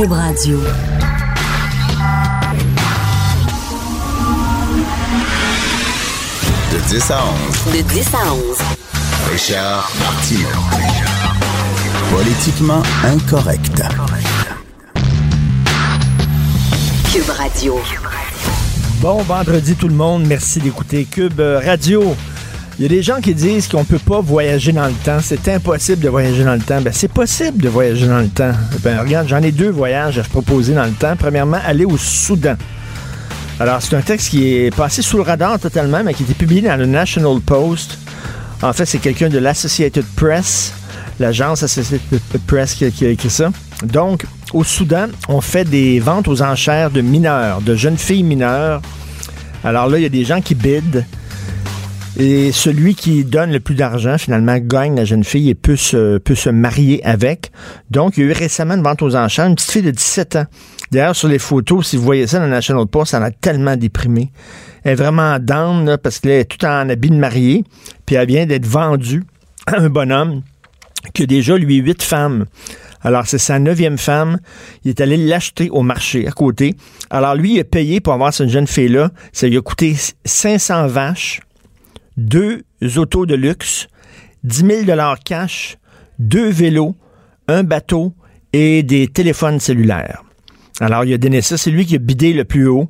[0.00, 0.58] Cube Radio.
[6.72, 7.24] De 10 à
[7.66, 7.74] 11.
[7.74, 8.58] De 10 à 11.
[9.30, 10.48] Richard Martineau.
[12.10, 13.82] Politiquement incorrect.
[17.12, 17.78] Cube Radio.
[19.02, 22.16] Bon vendredi tout le monde, merci d'écouter Cube Radio.
[22.80, 25.46] Il y a des gens qui disent qu'on peut pas voyager dans le temps, c'est
[25.50, 26.80] impossible de voyager dans le temps.
[26.80, 28.52] Ben c'est possible de voyager dans le temps.
[28.82, 31.14] Ben regarde, j'en ai deux voyages à proposer dans le temps.
[31.14, 32.54] Premièrement, aller au Soudan.
[33.58, 36.32] Alors, c'est un texte qui est passé sous le radar totalement, mais qui a été
[36.32, 37.98] publié dans le National Post.
[38.62, 40.72] En fait, c'est quelqu'un de l'Associated Press,
[41.18, 43.50] l'agence Associated Press qui, qui a écrit ça.
[43.84, 44.24] Donc,
[44.54, 48.80] au Soudan, on fait des ventes aux enchères de mineurs, de jeunes filles mineures.
[49.64, 51.04] Alors là, il y a des gens qui bident.
[52.22, 56.18] Et celui qui donne le plus d'argent, finalement, gagne la jeune fille et peut se,
[56.18, 57.50] peut se marier avec.
[57.90, 60.36] Donc, il y a eu récemment une vente aux enchères, une petite fille de 17
[60.36, 60.44] ans.
[60.92, 63.74] D'ailleurs, sur les photos, si vous voyez ça dans le National Post, ça a tellement
[63.74, 64.32] déprimé.
[64.84, 67.64] Elle est vraiment down, là, parce qu'elle est tout en habit de mariée,
[68.04, 69.24] puis elle vient d'être vendue
[69.66, 70.42] à un bonhomme
[71.14, 72.44] qui a déjà, lui, huit femmes.
[73.00, 74.40] Alors, c'est sa neuvième femme.
[74.84, 76.76] Il est allé l'acheter au marché à côté.
[77.08, 79.10] Alors, lui, il a payé pour avoir cette jeune fille-là.
[79.32, 79.96] Ça lui a coûté
[80.26, 81.40] 500 vaches,
[82.20, 82.62] deux
[82.96, 83.88] autos de luxe,
[84.44, 85.78] 10 000 cash,
[86.18, 86.94] deux vélos,
[87.48, 88.14] un bateau
[88.52, 90.22] et des téléphones cellulaires.
[90.80, 91.56] Alors, il a donné ça.
[91.56, 92.88] C'est lui qui a bidé le plus haut.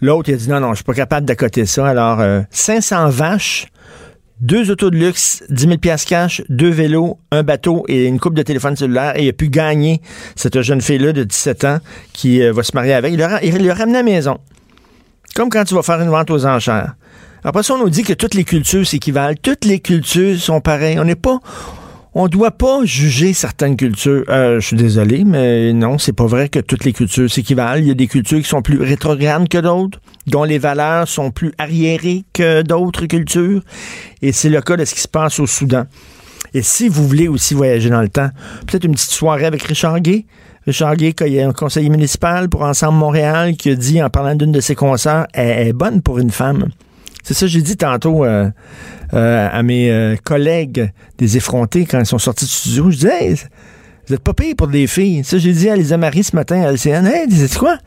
[0.00, 1.86] L'autre, il a dit non, non, je suis pas capable d'accoter ça.
[1.86, 3.66] Alors, euh, 500 vaches,
[4.40, 8.34] deux autos de luxe, 10 000 piastres cash, deux vélos, un bateau et une coupe
[8.34, 9.12] de téléphone cellulaire.
[9.16, 10.00] Et il a pu gagner
[10.36, 11.78] cette jeune fille-là de 17 ans
[12.14, 13.12] qui euh, va se marier avec.
[13.12, 14.38] Il l'a ramené à la maison.
[15.34, 16.94] Comme quand tu vas faire une vente aux enchères.
[17.44, 19.34] Après ça, on nous dit que toutes les cultures s'équivalent.
[19.40, 20.98] Toutes les cultures sont pareilles.
[20.98, 21.40] On n'est pas...
[22.12, 24.24] On doit pas juger certaines cultures.
[24.28, 27.78] Euh, je suis désolé, mais non, c'est pas vrai que toutes les cultures s'équivalent.
[27.78, 31.30] Il y a des cultures qui sont plus rétrogrades que d'autres, dont les valeurs sont
[31.30, 33.62] plus arriérées que d'autres cultures.
[34.22, 35.84] Et c'est le cas de ce qui se passe au Soudan.
[36.52, 38.30] Et si vous voulez aussi voyager dans le temps,
[38.66, 40.26] peut-être une petite soirée avec Richard Gay.
[40.66, 44.34] Richard Gay, qui est un conseiller municipal pour Ensemble Montréal, qui a dit en parlant
[44.34, 46.70] d'une de ses concerts, elle est bonne pour une femme.
[47.22, 48.50] C'est ça que j'ai dit tantôt euh,
[49.14, 52.90] euh, à mes euh, collègues des effrontés quand ils sont sortis du studio.
[52.90, 53.34] Je disais,
[54.06, 55.22] vous êtes pas payés pour des filles.
[55.24, 57.06] Ça, j'ai dit à Lisa Marie ce matin à LCN.
[57.06, 57.78] Hey, dis quoi?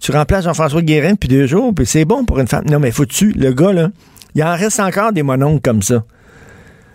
[0.00, 2.64] Tu remplaces Jean-François Guérin depuis deux jours, puis c'est bon pour une femme.
[2.68, 3.90] Non, mais faut-tu, le gars, là,
[4.34, 6.04] il en reste encore des mononcles comme ça.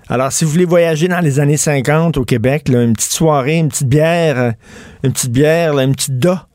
[0.09, 3.67] Alors, si vous voulez voyager dans les années 50 au Québec, une petite soirée, une
[3.67, 4.53] petite bière,
[5.03, 6.46] une petite bière, une petite da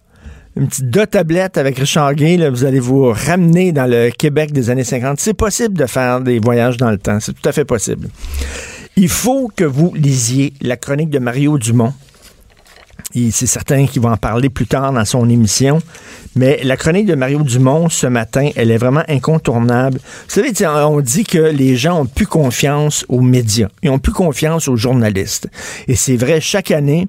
[0.57, 4.69] une petite deux tablettes avec Richard Gay, vous allez vous ramener dans le Québec des
[4.71, 5.19] années 50.
[5.19, 7.19] C'est possible de faire des voyages dans le temps.
[7.21, 8.09] C'est tout à fait possible.
[8.97, 11.95] Il faut que vous lisiez la chronique de Mario Dumont.
[13.15, 15.81] C'est certain qu'il va en parler plus tard dans son émission.
[16.35, 19.99] Mais la chronique de Mario Dumont ce matin, elle est vraiment incontournable.
[19.99, 23.69] Vous savez, on dit que les gens ont plus confiance aux médias.
[23.83, 25.49] Ils ont plus confiance aux journalistes.
[25.89, 27.07] Et c'est vrai, chaque année,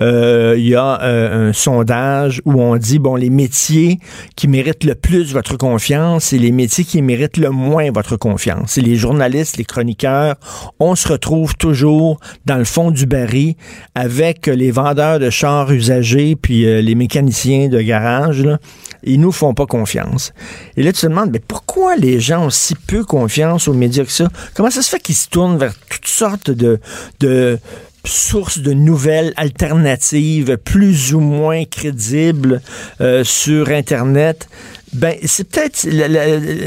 [0.00, 3.98] euh, il y a euh, un sondage où on dit, bon, les métiers
[4.36, 8.78] qui méritent le plus votre confiance et les métiers qui méritent le moins votre confiance.
[8.78, 10.36] Et les journalistes, les chroniqueurs,
[10.80, 13.54] on se retrouve toujours dans le fond du baril
[13.94, 18.42] avec les vendeurs de chars usagés puis euh, les mécaniciens de garage.
[18.42, 18.58] Là
[19.02, 20.32] ils nous font pas confiance.
[20.76, 24.04] Et là, tu te demandes, mais pourquoi les gens ont si peu confiance aux médias
[24.04, 24.28] que ça?
[24.54, 26.78] Comment ça se fait qu'ils se tournent vers toutes sortes de,
[27.20, 27.58] de
[28.04, 32.60] sources de nouvelles alternatives plus ou moins crédibles
[33.00, 34.48] euh, sur Internet?
[34.92, 35.88] Ben, c'est peut-être.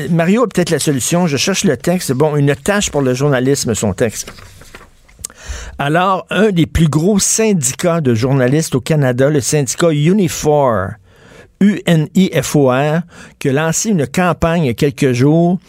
[0.09, 1.27] Mario a peut-être la solution.
[1.27, 2.11] Je cherche le texte.
[2.11, 4.33] Bon, une tâche pour le journalisme, son texte.
[5.77, 10.89] Alors, un des plus gros syndicats de journalistes au Canada, le syndicat Unifor,
[11.59, 12.99] UNIFOR,
[13.39, 15.59] qui a lancé une campagne il y a quelques jours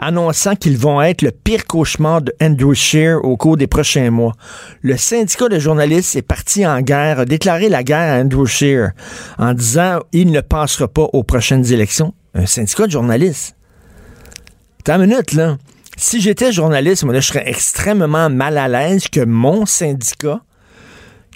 [0.00, 4.34] annonçant qu'ils vont être le pire cauchemar de Andrew Scheer au cours des prochains mois.
[4.80, 8.92] Le syndicat de journalistes est parti en guerre, a déclaré la guerre à Andrew Scheer
[9.38, 12.14] en disant il ne passera pas aux prochaines élections.
[12.34, 13.54] Un syndicat de journalistes.
[14.84, 15.58] T'as une minute, là.
[16.02, 20.40] Si j'étais journaliste, moi, là, je serais extrêmement mal à l'aise que mon syndicat,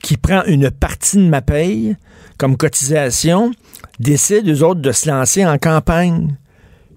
[0.02, 1.98] qui prend une partie de ma paye
[2.38, 3.52] comme cotisation,
[4.00, 6.34] décident, eux autres, de se lancer en campagne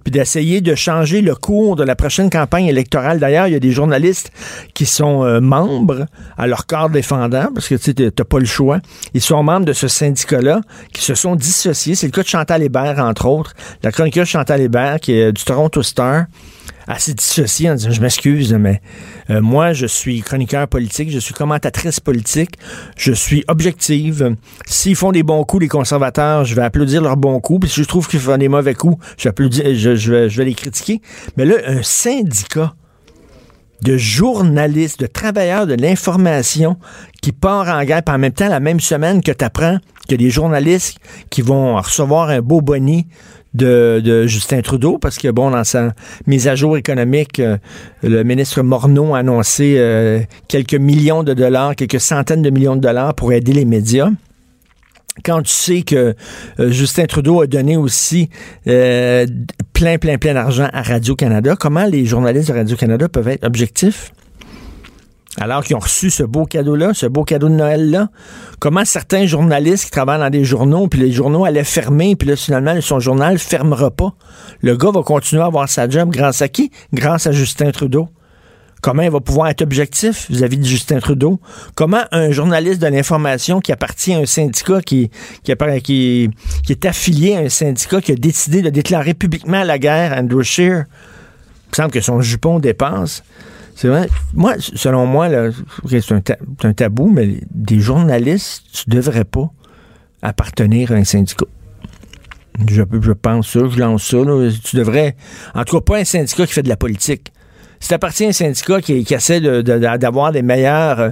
[0.06, 3.20] puis d'essayer de changer le cours de la prochaine campagne électorale.
[3.20, 4.32] D'ailleurs, il y a des journalistes
[4.74, 6.06] qui sont euh, membres
[6.38, 8.80] à leur corps défendant, parce que tu n'as pas le choix.
[9.14, 10.62] Ils sont membres de ce syndicat-là,
[10.94, 11.96] qui se sont dissociés.
[11.96, 13.52] C'est le cas de Chantal Hébert, entre autres.
[13.84, 16.28] La chroniqueuse Chantal Hébert, qui est du Toronto Star,
[16.88, 18.82] assez dissociée en disant Je m'excuse, mais
[19.30, 22.58] euh, moi, je suis chroniqueur politique, je suis commentatrice politique,
[22.96, 24.36] je suis objective.
[24.66, 27.62] S'ils font des bons coups, les conservateurs, je vais applaudir leurs bons coups.
[27.62, 29.30] Puis si je trouve qu'ils font des mauvais coups, je,
[30.12, 31.02] vais, les critiquer.
[31.36, 32.74] Mais là, un syndicat
[33.84, 36.78] de journalistes, de travailleurs de l'information
[37.22, 39.78] qui part en guerre, en même temps, la même semaine que tu apprends
[40.10, 40.98] que des journalistes
[41.30, 43.08] qui vont recevoir un beau boni
[43.58, 45.94] de, Justin Trudeau, parce que, bon, dans sa
[46.26, 47.58] mise à jour économique, euh,
[48.04, 52.82] le ministre Morneau a annoncé euh, quelques millions de dollars, quelques centaines de millions de
[52.82, 54.10] dollars pour aider les médias
[55.26, 56.14] quand tu sais que
[56.60, 58.30] euh, Justin Trudeau a donné aussi
[58.66, 59.26] plein,
[59.74, 64.12] plein, plein d'argent à Radio-Canada, comment les journalistes de Radio-Canada peuvent être objectifs?
[65.40, 68.10] Alors qu'ils ont reçu ce beau cadeau-là, ce beau cadeau de Noël-là,
[68.60, 72.36] comment certains journalistes qui travaillent dans des journaux, puis les journaux allaient fermer, puis là,
[72.36, 74.14] finalement, son journal ne fermera pas.
[74.62, 76.72] Le gars va continuer à avoir sa job grâce à qui?
[76.94, 78.10] Grâce à Justin Trudeau.
[78.82, 81.40] Comment il va pouvoir être objectif vis-à-vis de Justin Trudeau?
[81.76, 85.10] Comment un journaliste de l'information qui appartient à un syndicat, qui,
[85.44, 90.20] qui, est affilié à un syndicat, qui a décidé de déclarer publiquement la guerre à
[90.20, 93.24] Andrew Scheer, il me semble que son jupon dépasse.
[93.78, 94.10] C'est vrai.
[94.34, 95.30] Moi, selon moi,
[95.88, 99.52] c'est un, tabou, mais des journalistes, tu devrais pas
[100.24, 101.46] appartenir à un syndicat.
[102.68, 102.82] Je,
[103.12, 104.18] pense ça, je lance ça.
[104.64, 105.16] Tu devrais.
[105.54, 107.32] En tout cas, pas un syndicat qui fait de la politique.
[107.80, 111.12] Si tu appartiens à un syndicat qui, essaie d'avoir des meilleurs, euh,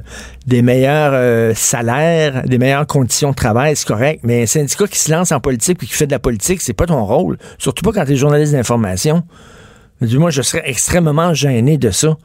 [0.51, 4.21] euh, salaires, des meilleures conditions de travail, c'est correct.
[4.23, 6.73] Mais un syndicat qui se lance en politique et qui fait de la politique, c'est
[6.73, 7.37] pas ton rôle.
[7.59, 9.21] Surtout pas quand tu es journaliste d'information.
[10.01, 12.17] Du moins, je serais extrêmement gêné de ça.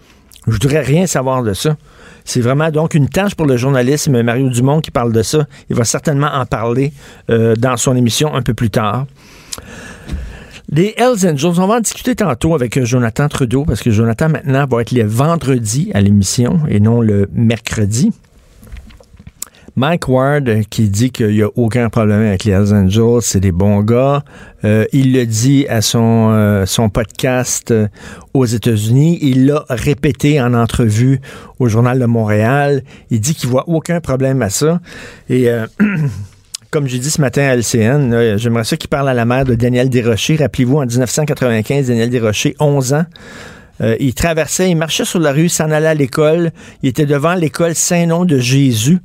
[0.46, 1.76] Je voudrais rien savoir de ça.
[2.24, 4.22] C'est vraiment donc une tâche pour le journalisme.
[4.22, 5.46] Mario Dumont qui parle de ça.
[5.68, 6.92] Il va certainement en parler
[7.30, 9.06] euh, dans son émission un peu plus tard.
[10.72, 14.66] Les Hells Angels, on va en discuter tantôt avec Jonathan Trudeau parce que Jonathan maintenant
[14.66, 18.12] va être les vendredis à l'émission et non le mercredi.
[19.76, 23.40] Mike Ward euh, qui dit qu'il n'y a aucun problème avec les Hells Angels, c'est
[23.40, 24.22] des bons gars.
[24.64, 27.72] Euh, il le dit à son, euh, son podcast
[28.34, 29.18] aux États-Unis.
[29.22, 31.20] Il l'a répété en entrevue
[31.58, 32.82] au Journal de Montréal.
[33.10, 34.80] Il dit qu'il voit aucun problème à ça.
[35.28, 35.48] Et
[36.70, 39.54] comme j'ai dit ce matin à LCN, j'aimerais ça qu'il parle à la mère de
[39.54, 40.36] Daniel Desrochers.
[40.36, 43.04] Rappelez-vous, en 1995, Daniel Desrochers, 11 ans.
[43.98, 46.50] il traversait, il marchait sur la rue, s'en allait à l'école.
[46.82, 48.98] Il était devant l'école Saint-Nom de Jésus.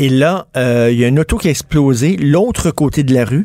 [0.00, 3.26] Et là, euh, il y a une auto qui a explosé, l'autre côté de la
[3.26, 3.44] rue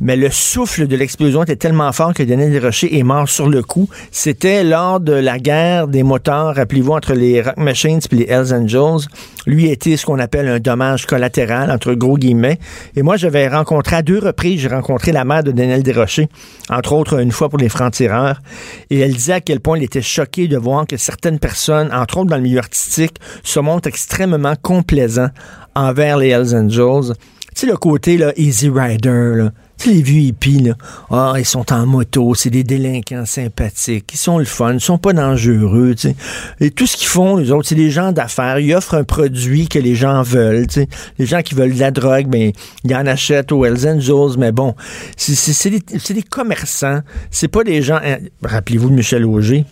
[0.00, 3.62] mais le souffle de l'explosion était tellement fort que Daniel Desrochers est mort sur le
[3.62, 3.88] coup.
[4.10, 8.54] C'était lors de la guerre des moteurs, rappelez-vous, entre les Rock Machines et les Hells
[8.54, 9.06] Angels.
[9.46, 12.58] Lui était ce qu'on appelle un dommage collatéral, entre gros guillemets.
[12.96, 16.28] Et moi, j'avais rencontré à deux reprises, j'ai rencontré la mère de Daniel Desrochers,
[16.70, 18.40] entre autres une fois pour les francs-tireurs.
[18.88, 22.18] Et elle disait à quel point il était choqué de voir que certaines personnes, entre
[22.18, 25.30] autres dans le milieu artistique, se montrent extrêmement complaisants
[25.74, 27.14] envers les Hells Angels.
[27.54, 29.50] Tu sais, le côté là, Easy Rider, là,
[29.86, 30.74] les vieux hippies, là,
[31.10, 34.98] ah, ils sont en moto, c'est des délinquants sympathiques, ils sont le fun, ils sont
[34.98, 36.16] pas dangereux, tu sais.
[36.60, 38.58] Et tout ce qu'ils font, les autres, c'est des gens d'affaires.
[38.58, 40.88] Ils offrent un produit que les gens veulent, tu sais.
[41.18, 42.52] Les gens qui veulent de la drogue, ben,
[42.84, 44.74] ils en achètent aux Hells Angels, mais bon,
[45.16, 47.00] c'est des, des, commerçants.
[47.30, 48.00] C'est pas des gens...
[48.04, 49.64] Hein, rappelez-vous de Michel Auger,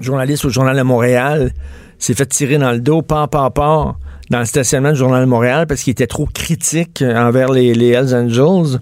[0.00, 1.52] journaliste au Journal de Montréal,
[1.98, 3.96] s'est fait tirer dans le dos, pas, pas, pas,
[4.30, 7.88] dans le stationnement du Journal de Montréal parce qu'il était trop critique envers les, les
[7.88, 8.80] Hells Angels.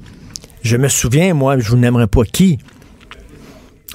[0.68, 2.58] Je me souviens, moi, je vous n'aimerais pas qui,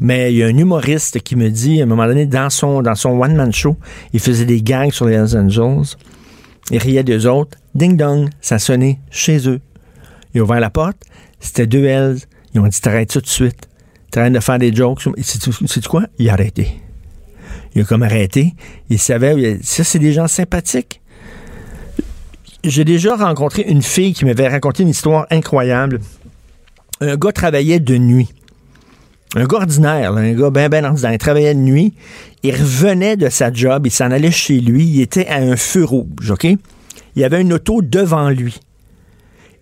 [0.01, 2.83] mais il y a un humoriste qui me dit, à un moment donné, dans son,
[2.83, 3.77] one-man show,
[4.11, 5.95] il faisait des gangs sur les Hells Angels.
[6.71, 7.59] Il riait d'eux autres.
[7.75, 9.61] Ding dong, ça sonnait chez eux.
[10.33, 10.97] Il a ouvert la porte.
[11.39, 12.21] C'était deux Hells.
[12.55, 13.69] Ils ont dit T'arrêtes tout de suite.
[14.09, 15.07] T'arrêtes de faire des jokes.
[15.21, 16.07] C'est quoi?
[16.17, 16.81] Il a arrêté.
[17.75, 18.55] Il a comme arrêté.
[18.89, 19.59] Il savait.
[19.61, 21.01] Ça, c'est des gens sympathiques.
[22.63, 25.99] J'ai déjà rencontré une fille qui m'avait raconté une histoire incroyable
[27.03, 28.29] un gars travaillait de nuit.
[29.35, 31.13] Un gars ordinaire, un gars bien, bien ordinaire.
[31.13, 31.93] Il travaillait de nuit.
[32.43, 33.87] Il revenait de sa job.
[33.87, 34.85] Il s'en allait chez lui.
[34.85, 36.43] Il était à un feu rouge, OK?
[36.43, 38.59] Il y avait une auto devant lui.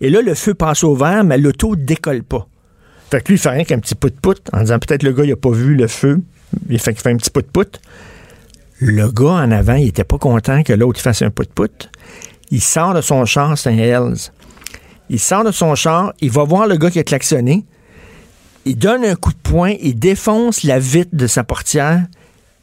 [0.00, 2.46] Et là, le feu passe au vert, mais l'auto décolle pas.
[3.10, 5.32] Fait que lui, il fait rien qu'un petit pout-pout en disant peut-être le gars, il
[5.32, 6.20] a pas vu le feu.
[6.68, 7.78] Il fait, fait un petit pout-pout.
[8.78, 11.90] Le gars en avant, il était pas content que l'autre fasse un pout-pout.
[12.50, 14.14] Il sort de son char, c'est un.
[15.12, 17.66] Il sort de son char, il va voir le gars qui a klaxonné,
[18.64, 22.06] il donne un coup de poing, il défonce la vitre de sa portière,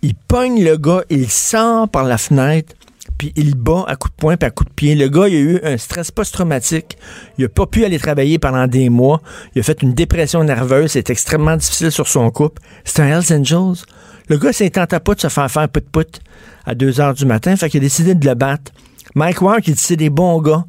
[0.01, 2.73] il pogne le gars, il sort par la fenêtre,
[3.19, 4.95] puis il bat à coups de poing puis à coups de pied.
[4.95, 6.97] Le gars, il a eu un stress post-traumatique.
[7.37, 9.21] Il a pas pu aller travailler pendant des mois.
[9.53, 10.91] Il a fait une dépression nerveuse.
[10.91, 12.61] C'est extrêmement difficile sur son couple.
[12.85, 13.83] C'est un Hells Angels.
[14.29, 16.21] Le gars, tentait pas de se faire faire put-put
[16.65, 17.55] à 2 heures du matin.
[17.57, 18.71] Fait qu'il a décidé de le battre.
[19.15, 20.63] Mike Ward, il dit c'est des bons gars.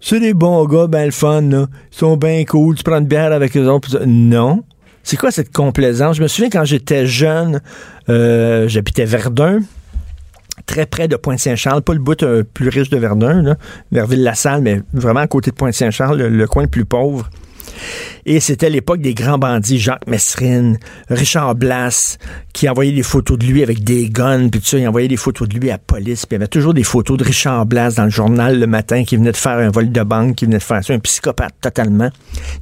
[0.00, 1.66] C'est des bons gars, ben le fun, là.
[1.92, 2.76] Ils sont bien cool.
[2.76, 4.02] Tu prends une bière avec eux autres.
[4.06, 4.62] Non.
[5.02, 6.16] C'est quoi cette complaisance?
[6.16, 7.60] Je me souviens quand j'étais jeune,
[8.08, 9.60] euh, j'habitais Verdun,
[10.66, 13.56] très près de Pointe-Saint-Charles, pas le bout euh, plus riche de Verdun, là,
[13.90, 17.30] vers Ville-la-Salle, mais vraiment à côté de Pointe-Saint-Charles, le, le coin le plus pauvre.
[18.26, 22.18] Et c'était l'époque des grands bandits, Jacques Messrine, Richard Blas,
[22.52, 25.16] qui envoyait des photos de lui avec des guns, puis tout ça, il envoyait des
[25.16, 27.66] photos de lui à la police, puis il y avait toujours des photos de Richard
[27.66, 30.44] Blas dans le journal le matin, qui venait de faire un vol de banque, qui
[30.44, 32.10] venait de faire ça, un psychopathe totalement.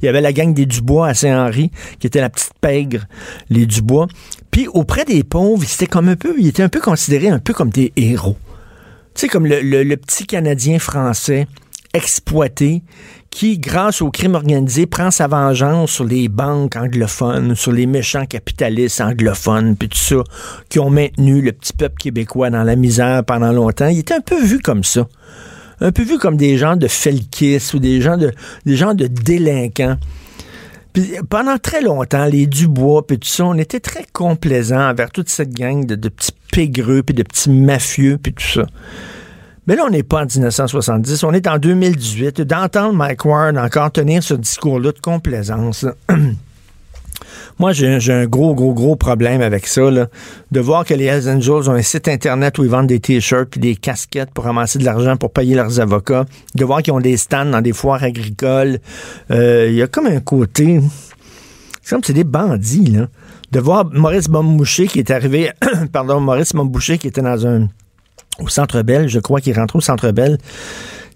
[0.01, 3.05] Il y avait la gang des Dubois à Saint-Henri, qui était la petite pègre,
[3.49, 4.07] les Dubois.
[4.51, 7.53] Puis auprès des pauvres, c'était comme un peu, il était un peu considéré un peu
[7.53, 8.37] comme des héros.
[9.13, 11.47] Tu sais, comme le, petit Canadien français
[11.93, 12.83] exploité
[13.37, 18.25] qui, grâce au crime organisé, prend sa vengeance sur les banques anglophones, sur les méchants
[18.25, 20.23] capitalistes anglophones, puis tout ça,
[20.69, 23.89] qui ont maintenu le petit peuple québécois dans la misère pendant longtemps.
[23.89, 25.07] Il était un peu vu comme ça.
[25.81, 28.33] Un peu vu comme des gens de felkis ou des gens de,
[28.65, 29.97] des gens de délinquants.
[30.93, 35.29] Puis pendant très longtemps, les Dubois, puis tout ça, on était très complaisants envers toute
[35.29, 38.65] cette gang de, de petits pégreux, puis de petits mafieux, puis tout ça.
[39.67, 42.41] Mais là, on n'est pas en 1970, on est en 2018.
[42.41, 45.85] D'entendre Mike Ward encore tenir ce discours-là de complaisance,
[47.59, 49.91] moi, j'ai un gros, gros, gros problème avec ça.
[49.91, 50.07] Là.
[50.51, 53.57] De voir que les Hells Angels ont un site Internet où ils vendent des T-shirts
[53.57, 56.23] et des casquettes pour ramasser de l'argent pour payer leurs avocats.
[56.55, 58.79] De voir qu'ils ont des stands dans des foires agricoles.
[59.29, 60.79] Il euh, y a comme un côté...
[61.81, 63.07] C'est comme c'est des bandits, là.
[63.51, 65.51] De voir Maurice Bomboucher qui est arrivé...
[65.91, 67.67] pardon, Maurice Bomboucher qui était dans un
[68.39, 70.37] au Centre Bell, je crois qu'il est rentré au Centre Bell.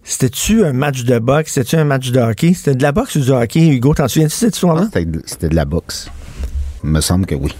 [0.03, 1.53] C'était-tu un match de boxe?
[1.53, 2.53] C'était-tu un match de hockey?
[2.53, 3.67] C'était de la boxe ou du hockey?
[3.67, 4.89] Hugo, t'en souviens-tu cette histoire-là?
[5.25, 6.09] C'était de la boxe.
[6.83, 7.53] Il me semble que oui.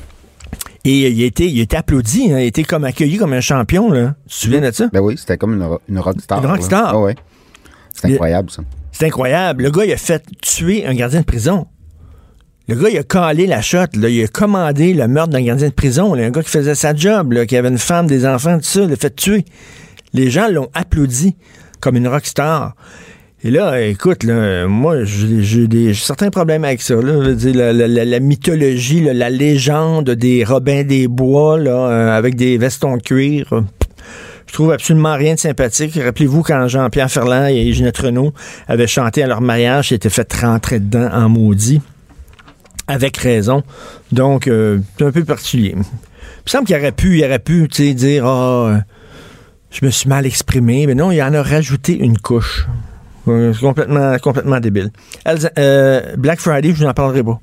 [0.83, 3.33] Et il a été, il a été applaudi, hein, il a été comme accueilli comme
[3.33, 4.15] un champion, là.
[4.27, 4.87] Tu te souviens de ça?
[4.91, 6.39] Ben oui, c'était comme une, une rockstar.
[6.43, 6.89] Une rockstar?
[6.95, 7.15] Ah ouais.
[7.93, 8.63] C'est incroyable, ça.
[8.91, 9.63] C'est incroyable.
[9.63, 11.67] Le gars, il a fait tuer un gardien de prison.
[12.67, 15.73] Le gars, il a calé la shot, il a commandé le meurtre d'un gardien de
[15.73, 16.13] prison.
[16.13, 18.85] Là, un gars qui faisait sa job, qui avait une femme, des enfants, tout ça,
[18.85, 19.45] l'a fait tuer.
[20.13, 21.35] Les gens l'ont applaudi
[21.79, 22.75] comme une rockstar.
[23.43, 26.93] Et là, écoute, moi, j'ai certains problèmes avec ça.
[27.01, 33.47] La, mythologie, la légende des Robins des Bois, là, euh, avec des vestons de cuir.
[33.51, 33.61] Euh,
[34.45, 35.99] je trouve absolument rien de sympathique.
[36.01, 38.33] Rappelez-vous quand Jean-Pierre Ferland et Ginette Renault
[38.67, 41.81] avaient chanté à leur mariage, ils étaient fait rentrer dedans en maudit.
[42.87, 43.63] Avec raison.
[44.11, 45.73] Donc, euh, c'est un peu particulier.
[45.73, 45.83] Il me
[46.45, 48.81] semble qu'il aurait pu, il aurait pu, dire, ah, oh,
[49.69, 50.87] je me suis mal exprimé.
[50.87, 52.67] Mais non, il en a rajouté une couche.
[53.25, 54.89] C'est complètement, complètement débile.
[55.57, 57.39] Euh, Black Friday, je n'en parlerai pas.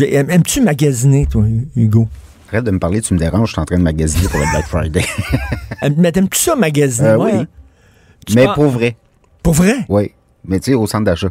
[0.00, 1.44] Aimes-tu magasiner, toi,
[1.74, 2.08] Hugo?
[2.52, 4.46] Arrête de me parler, tu me déranges, je suis en train de magasiner pour le
[4.50, 5.04] Black Friday.
[5.96, 7.08] mais t'aimes-tu ça, magasiner?
[7.08, 7.46] Euh, oui.
[8.26, 8.96] Tu mais pour vrai.
[9.42, 9.84] Pour vrai?
[9.88, 10.12] Oui.
[10.44, 11.30] Mais tu sais, au centre d'achat.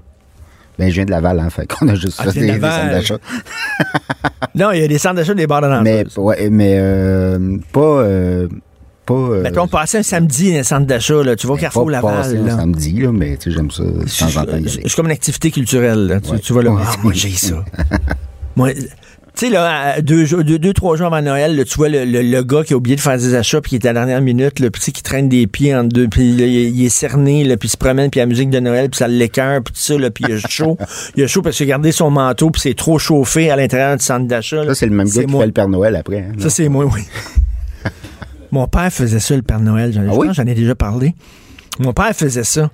[0.80, 2.90] Ben, je viens de Laval, hein, fait qu'on a juste ah, fait des, des, centres
[2.90, 3.18] d'achat.
[4.56, 7.82] non, il y a des centres d'achat des bars de Mais, ouais, mais euh, pas...
[7.82, 8.48] Euh,
[9.06, 11.86] pas, euh, Mettons, passer un samedi dans un centre d'achat, là, tu vas au Carrefour
[11.88, 12.16] pas Laval.
[12.16, 12.54] Passer là.
[12.54, 14.70] un samedi, là, mais tu sais, j'aime ça de temps en temps.
[14.70, 16.08] C'est comme une activité culturelle.
[16.08, 16.22] Là.
[16.22, 16.40] Tu, Ouais.
[16.40, 17.66] tu vas là, ah, moi j'ai ça.
[18.56, 18.70] moi,
[19.40, 22.22] tu sais, là, deux, deux, deux, trois jours avant Noël, là, tu vois le, le-
[22.22, 24.22] le gars qui a oublié de faire des achats, puis qui est à la dernière
[24.22, 26.86] minute, là, puis tu sais, qui traîne des pieds en deux, puis là, il, il
[26.86, 29.64] est cerné, là, puis il se promène, puis la musique de Noël, puis ça l'écœure,
[29.64, 30.78] puis tout ça, là, puis il a chaud.
[31.16, 33.96] il a chaud parce qu'il a gardé son manteau, puis c'est trop chauffé à l'intérieur
[33.96, 34.66] du centre d'achat.
[34.66, 35.42] Ça, c'est le même gars qui moi.
[35.42, 36.20] fait le Père Noël après.
[36.20, 37.02] hein, Ça, c'est moi, oui.
[38.52, 39.94] Mon père faisait ça, le Père Noël.
[39.94, 40.28] J'en, Ah oui?
[40.38, 41.14] ai déjà parlé.
[41.80, 42.70] Mon père faisait ça.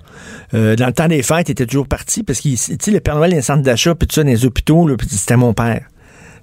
[0.54, 2.98] Euh, dans le temps des fêtes, il était toujours parti parce qu'il, tu sais, le
[3.00, 5.52] Père Noël, dans les centres d'achat, puis tout ça, dans les hôpitaux, puis c'était mon
[5.54, 5.82] père.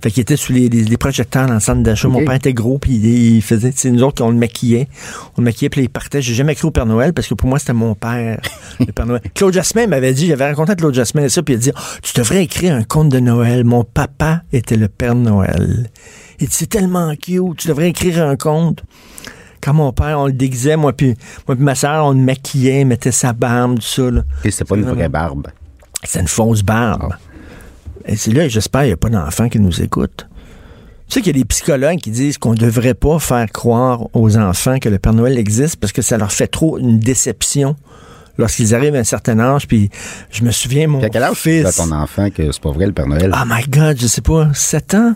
[0.04, 2.10] Fait qu'il était sous les, les- les projecteurs dans le centre d'achat.
[2.10, 4.90] Mon père était gros, puis il, il faisait, tu sais, nous autres, on le maquillait.
[5.38, 6.22] On le maquillait, puis il partait.
[6.22, 8.42] J'ai jamais cru au Père Noël parce que pour moi, c'était mon père,
[8.82, 9.22] le Père Noël.
[9.34, 11.82] Claude Jasmin m'avait dit, j'avais raconté à Claude Jasmin ça, puis il a dit, Ah,
[12.02, 13.64] tu devrais écrire un conte de Noël.
[13.64, 15.90] Mon papa était le Père Noël.
[16.42, 18.84] Il dit, c'est tellement cute, tu devrais écrire un conte.
[19.62, 21.16] Quand mon père, on le déguisait, moi puis
[21.48, 24.12] moi puis ma soeur, on le maquillait, mettait sa barbe, tout ça.
[24.12, 24.24] Là.
[24.44, 24.98] Et c'est pas une Vraiment.
[24.98, 25.48] vraie barbe.
[26.04, 27.14] C'est une fausse barbe.
[28.06, 30.28] Et c'est là, j'espère qu'il n'y a pas d'enfants qui nous écoutent.
[31.08, 34.08] Tu sais qu'il y a des psychologues qui disent qu'on ne devrait pas faire croire
[34.14, 37.76] aux enfants que le Père Noël existe parce que ça leur fait trop une déception
[38.38, 39.68] lorsqu'ils arrivent à un certain âge.
[39.68, 39.90] Puis
[40.32, 41.66] je me souviens, mon à quel âge fils...
[41.66, 43.32] à ton enfant que c'est pas vrai le Père Noël?
[43.36, 45.16] Oh my God, je sais pas, 7 ans?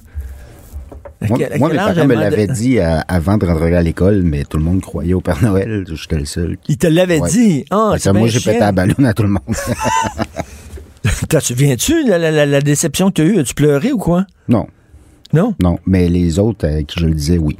[1.19, 4.21] À Moi, quel- moi, mes parents me l'avaient dit euh, avant de rentrer à l'école,
[4.23, 5.83] mais tout le monde croyait au Père Noël.
[5.91, 6.57] J'étais le seul.
[6.67, 7.29] Il te l'avait Ouais.
[7.29, 7.65] dit.
[7.97, 9.41] C'est moi, j'ai pété la ballonne à tout le monde.
[11.29, 13.39] T'as- Tu viens-tu, la, la- la- la déception que tu as eue?
[13.39, 14.25] As-tu pleuré ou quoi?
[14.47, 14.67] non,
[15.33, 15.53] Non?
[15.61, 15.77] non.
[15.85, 17.57] Mais les autres, à qui je le disais, oui.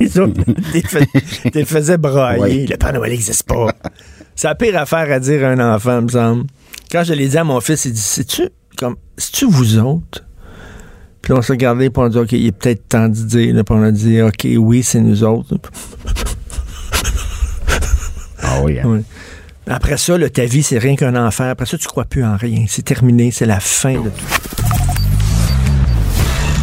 [0.00, 0.40] Les autres,
[0.72, 2.40] t'es fait- t'es faisais brailler.
[2.40, 2.66] Ouais.
[2.70, 3.72] Le Père Noël n'existe pas.
[4.34, 6.44] C'est la pire affaire à dire à un enfant, me semble.
[6.92, 10.24] Quand je l'ai dit à mon fils, il dit C'est-tu comme c'est-tu vous autres?
[11.20, 13.54] Puis on s'est regardé puis on a dit OK, il est peut-être temps de dire.
[13.54, 15.56] Là, puis on a dit OK, oui, c'est nous autres.
[18.42, 18.78] Ah oui.
[18.78, 18.88] hein.
[18.88, 19.02] Ouais.
[19.70, 21.50] Après ça, là, ta vie, c'est rien qu'un enfer.
[21.50, 22.64] Après ça, tu crois plus en rien.
[22.68, 23.30] C'est terminé.
[23.30, 24.24] C'est la fin de tout.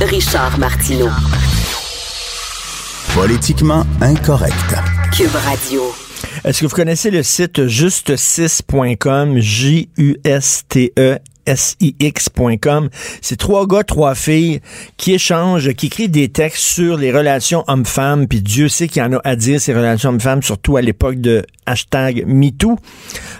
[0.01, 1.09] Richard Martineau.
[3.13, 4.75] Politiquement incorrect.
[5.15, 5.83] Cube Radio.
[6.43, 12.89] Est-ce que vous connaissez le site juste6.com, J-U-S-T-E SIX.com.
[13.21, 14.61] C'est trois gars, trois filles
[14.97, 19.05] qui échangent, qui écrivent des textes sur les relations hommes-femmes, puis Dieu sait qu'il y
[19.05, 22.77] en a à dire, ces relations hommes-femmes, surtout à l'époque de hashtag MeToo.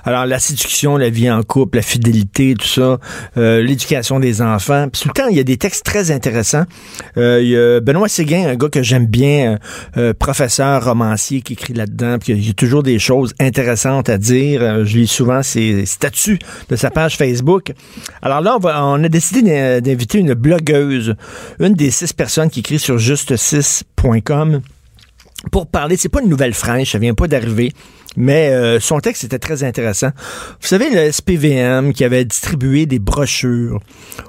[0.04, 3.00] Alors, la séduction, la vie en couple, la fidélité, tout ça,
[3.38, 4.88] euh, l'éducation des enfants.
[4.92, 6.66] Puis tout le temps, il y a des textes très intéressants.
[7.18, 9.58] Euh, il y a Benoît Séguin, un gars que j'aime bien, euh,
[9.98, 14.18] euh, professeur, romancier, qui écrit là-dedans, puis il y a toujours des choses intéressantes à
[14.18, 14.62] dire.
[14.62, 17.74] Euh, je lis souvent ses statuts de sa page Facebook.
[18.22, 21.16] Alors là, on, a décidé d'in- d'inviter une blogueuse,
[21.60, 24.62] une des six personnes qui écrit sur juste6.com
[25.52, 25.98] pour parler.
[25.98, 27.72] C'est pas une nouvelle fraîche, ça vient pas d'arriver.
[28.18, 30.10] Mais euh, son texte était très intéressant.
[30.62, 33.80] Vous savez, le SPVM qui avait distribué des brochures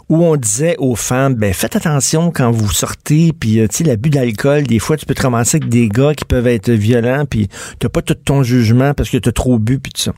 [0.08, 3.84] où on disait aux femmes, ben faites attention quand vous sortez, puis euh, tu sais,
[3.84, 7.24] l'abus d'alcool, des fois, tu peux te ramasser avec des gars qui peuvent être violents,
[7.26, 10.12] puis t'as pas tout ton jugement parce que t'as trop bu, puis tout ça.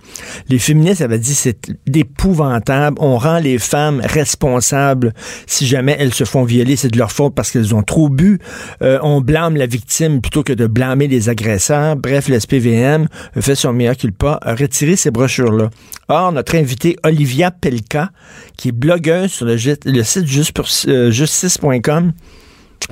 [0.49, 5.15] Les féministes avaient dit, c'est épouvantable, on rend les femmes responsables
[5.47, 8.39] si jamais elles se font violer, c'est de leur faute parce qu'elles ont trop bu.
[8.83, 11.97] Euh, on blâme la victime plutôt que de blâmer les agresseurs.
[11.97, 13.09] Bref, le SPVM
[13.41, 15.71] fait son meilleur culpa, a retiré ces brochures-là.
[16.09, 18.11] Or, notre invitée Olivia Pelka,
[18.57, 22.13] qui est blogueuse sur le, site juste euh, justice.com,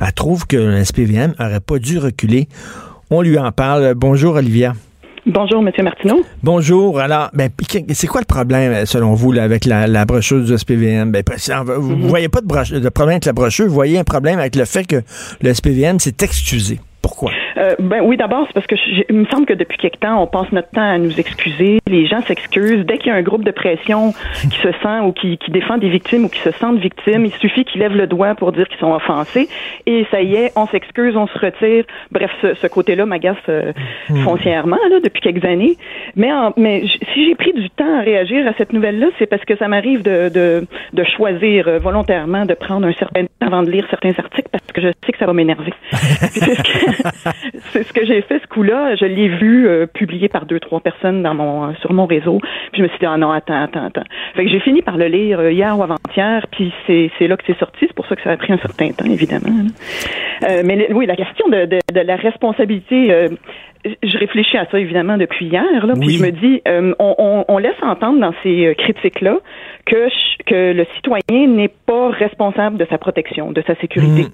[0.01, 2.49] elle trouve que le SPVM aurait pas dû reculer.
[3.11, 3.95] On lui en parle.
[3.95, 4.75] Bonjour, Olivia.
[5.27, 6.25] Bonjour, Monsieur Martineau.
[6.45, 7.01] Bonjour.
[7.01, 7.51] Alors, ben,
[7.95, 11.11] c'est quoi le problème, euh, selon vous, là, avec la, la brochure du SPVM?
[11.11, 11.25] Ben,
[11.79, 14.55] vous ne voyez pas de, de problème avec la brochure, vous voyez un problème avec
[14.55, 15.03] le fait que
[15.41, 16.79] le SPVM s'est excusé.
[17.07, 17.31] Pourquoi?
[17.57, 20.21] Euh, ben oui, d'abord, c'est parce que j'ai- il me semble que depuis quelque temps,
[20.23, 21.79] on passe notre temps à nous excuser.
[21.89, 22.85] Les gens s'excusent.
[22.85, 24.13] Dès qu'il y a un groupe de pression
[24.51, 27.33] qui se sent ou qui, qui défend des victimes ou qui se sentent victimes, il
[27.35, 29.49] suffit qu'ils lèvent le doigt pour dire qu'ils sont offensés.
[29.87, 31.85] Et ça y est, on s'excuse, on se retire.
[32.11, 33.73] Bref, ce, ce côté-là m'agace euh,
[34.25, 35.77] foncièrement là, depuis quelques années.
[36.17, 36.83] Mais, en- mais
[37.15, 40.03] si j'ai pris du temps à réagir à cette nouvelle-là, c'est parce que ça m'arrive
[40.03, 44.13] de, de, de choisir euh, volontairement de prendre un certain temps avant de lire certains
[44.19, 45.73] articles parce que je sais que ça va m'énerver.
[45.91, 45.99] Puis
[46.31, 46.96] c'est ce que,
[47.73, 48.95] c'est ce que j'ai fait ce coup-là.
[48.97, 52.39] Je l'ai vu euh, publié par deux, trois personnes dans mon, euh, sur mon réseau.
[52.73, 54.05] Puis je me suis dit, ah non, attends, attends, attends.
[54.35, 57.37] Fait que j'ai fini par le lire euh, hier ou avant-hier, puis c'est, c'est là
[57.37, 57.79] que c'est sorti.
[57.87, 59.65] C'est pour ça que ça a pris un certain temps, évidemment.
[60.49, 63.29] Euh, mais oui, la question de, de, de la responsabilité, euh,
[64.03, 67.45] je réfléchis à ça évidemment depuis hier, là, puis je me dis, euh, on, on,
[67.49, 69.39] on laisse entendre dans ces critiques-là
[69.85, 74.23] que, ch- que le citoyen n'est pas responsable de sa protection, de sa sécurité.
[74.25, 74.31] Mm.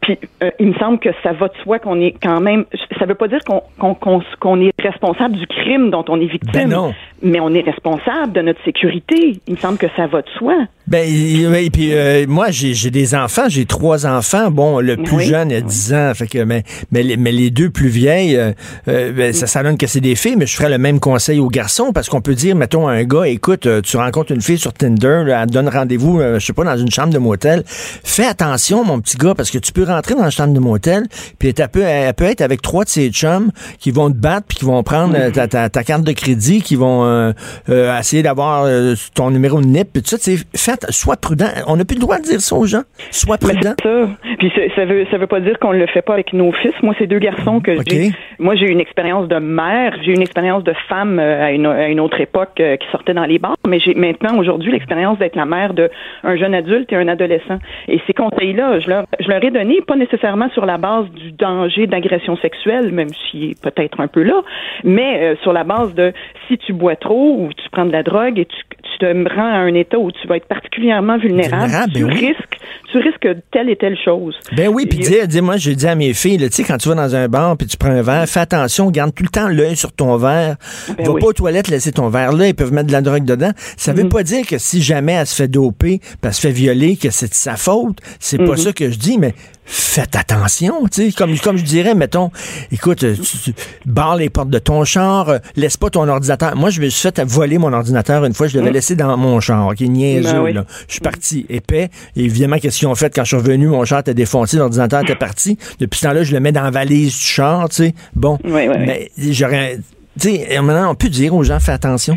[0.00, 2.64] Puis euh, il me semble que ça va de soi qu'on est quand même.
[2.98, 6.26] Ça veut pas dire qu'on qu'on qu'on qu'on est responsable du crime dont on est
[6.26, 6.52] victime.
[6.52, 6.94] Ben non.
[7.22, 9.40] Mais on est responsable de notre sécurité.
[9.46, 10.54] Il me semble que ça va de soi.
[10.86, 14.50] Ben, et, puis euh, moi, j'ai j'ai des enfants, j'ai trois enfants.
[14.50, 15.24] Bon, le plus Oui.
[15.26, 18.52] jeune a 10 ans, fait que, mais, mais, les, mais les deux plus vieilles, euh,
[18.88, 21.40] euh, ben, ça, ça donne que c'est des filles, mais je ferais le même conseil
[21.40, 24.40] aux garçons, parce qu'on peut dire, mettons, à un gars, écoute, euh, tu rencontres une
[24.40, 27.18] fille sur Tinder, elle te donne rendez-vous, euh, je sais pas, dans une chambre de
[27.18, 27.64] motel.
[27.66, 31.06] Fais attention, mon petit gars, parce que tu peux rentrer dans la chambre de motel,
[31.38, 34.46] puis elle peut, elle peut être avec trois de ses chums qui vont te battre,
[34.48, 37.32] puis qui vont prendre euh, ta, ta, ta carte de crédit, qui vont euh,
[37.68, 40.16] euh, essayer d'avoir euh, ton numéro de NIP, tout ça,
[40.54, 41.48] faites, sois prudent.
[41.66, 42.82] On n'a plus le droit de dire ça aux gens.
[43.10, 43.74] Sois prudent.
[43.82, 44.08] ça.
[44.38, 46.72] Puis ça, ça veut ça veut pas dire qu'on le fait pas avec nos fils.
[46.82, 47.84] Moi, c'est deux garçons que OK.
[47.88, 48.10] j'ai.
[48.38, 51.50] Moi, j'ai eu une expérience de mère, j'ai eu une expérience de femme euh, à
[51.50, 54.70] une, à une autre époque euh, qui sortait dans les bars, mais j'ai maintenant aujourd'hui
[54.70, 55.90] l'expérience d'être la mère de
[56.22, 57.58] un jeune adulte et un adolescent.
[57.88, 61.32] Et ces conseils-là, je leur je leur ai donné pas nécessairement sur la base du
[61.32, 64.42] danger d'agression sexuelle, même si peut-être un peu là,
[64.84, 66.12] mais euh, sur la base de
[66.46, 68.56] si tu bois trop ou tu prends de la drogue et tu,
[69.00, 72.26] te rends à un état où tu vas être particulièrement vulnérable, Vulnérable, tu ben oui.
[72.28, 72.58] risques
[72.90, 74.34] tu risques telle et telle chose.
[74.56, 76.78] Ben oui, puis dis, dis, moi, j'ai dit à mes filles, là, tu sais, quand
[76.78, 79.28] tu vas dans un bar puis tu prends un verre, fais attention, garde tout le
[79.28, 80.56] temps l'œil sur ton verre.
[80.96, 81.20] Ben Va oui.
[81.20, 83.50] pas aux toilettes laisser ton verre là, ils peuvent mettre de la drogue dedans.
[83.76, 86.96] Ça veut pas dire que si jamais elle se fait doper, elle se fait violer,
[86.96, 87.98] que c'est de sa faute.
[88.18, 88.56] C'est pas Mhm.
[88.56, 89.34] ça que je dis, mais
[89.68, 92.30] faites attention, tu sais, comme, comme je dirais, mettons,
[92.72, 93.54] écoute, euh, tu, tu
[93.84, 96.56] barres les portes de ton char, euh, laisse pas ton ordinateur.
[96.56, 99.40] Moi, je me suis fait voler mon ordinateur une fois, je l'avais laissé dans mon
[99.40, 100.32] char, qui est niaiseux.
[100.32, 100.52] Ben oui.
[100.54, 100.64] là.
[100.86, 101.90] Je suis parti épais.
[102.16, 103.68] Et évidemment, qu'est-ce qu'ils ont fait quand je suis revenu?
[103.68, 105.58] Mon char était défoncé, l'ordinateur était parti.
[105.78, 107.94] Depuis ce temps-là, je le mets dans la valise du char, tu sais.
[108.14, 108.38] Bon.
[108.44, 108.76] Oui, oui.
[108.78, 109.78] Mais j'aurais.
[110.20, 112.16] Tu sais, maintenant, on peut dire aux gens, fais attention.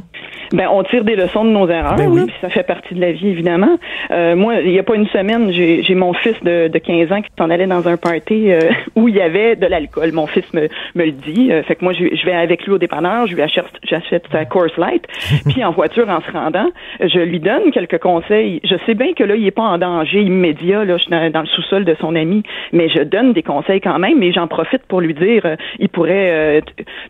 [0.54, 2.26] Ben, on tire des leçons de nos erreurs, Ben oui.
[2.26, 3.78] puis ça fait partie de la vie, évidemment.
[4.12, 7.22] Euh, moi, il y a pas une semaine, j'ai mon fils de, de 15 ans
[7.22, 8.60] qui s'en allait dans un party euh,
[8.98, 10.12] où il y avait de l'alcool.
[10.12, 11.54] Mon fils me, me le dit.
[11.54, 14.26] Euh, fait que moi, je, je vais avec lui au dépanneur, je lui achète, j'achète
[14.30, 15.06] sa Course Light.
[15.48, 16.68] puis en voiture, en se rendant,
[17.00, 18.60] je lui donne quelques conseils.
[18.66, 21.30] Je sais bien que là, il est pas en danger immédiat, là, je suis dans,
[21.32, 24.48] dans le sous-sol de son ami, mais je donne des conseils quand même, mais j'en
[24.48, 26.62] profite pour lui dire, il pourrait,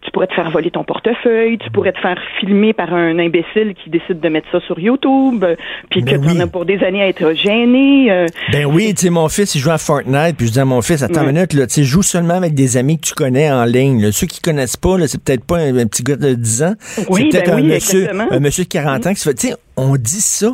[0.02, 3.74] tu pourrais te faire voler ton portefeuille, tu pourrais te faire filmer par un imbécile
[3.76, 5.56] qui décide de mettre ça sur YouTube, euh,
[5.90, 6.42] puis que Ben tu en oui.
[6.42, 8.12] as pour des années à être gêné.
[8.12, 10.66] euh, Ben oui, tu sais, mon fils, il joue à Fortnite, puis je dis à
[10.66, 13.14] mon fils, attends une minute, là, tu sais, joue seulement avec des amis que tu
[13.14, 14.02] connais en ligne.
[14.02, 14.12] là.
[14.12, 16.74] Ceux qui connaissent pas, là, c'est peut-être pas un, un petit gars de 10 ans.
[17.10, 18.28] Oui, c'est peut-être ben un, oui, monsieur, exactement.
[18.32, 20.52] un monsieur de 40 ans qui se fait, tu sais, on dit ça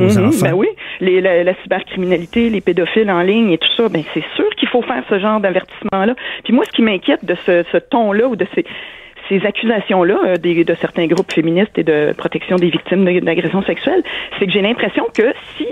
[0.00, 0.38] aux enfants.
[0.46, 0.68] Ben oui,
[1.00, 4.68] les, la, la cybercriminalité, les pédophiles en ligne et tout ça, ben c'est sûr qu'il
[4.68, 6.14] faut faire ce genre d'avertissement-là.
[6.44, 8.64] Puis moi, ce qui m'inquiète de ce, ce ton-là ou de ces
[9.28, 14.02] ces accusations-là euh, de certains groupes féministes et de protection des victimes d'agressions sexuelles,
[14.38, 15.66] c'est que j'ai l'impression que si,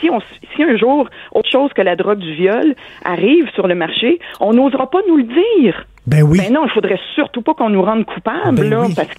[0.00, 0.20] si, on,
[0.54, 4.52] si un jour autre chose que la drogue du viol arrive sur le marché, on
[4.52, 5.86] n'osera pas nous le dire.
[6.06, 6.38] Ben oui.
[6.38, 8.94] Ben non, il faudrait surtout pas qu'on nous rende coupables, Ben là, oui.
[8.94, 9.14] parce que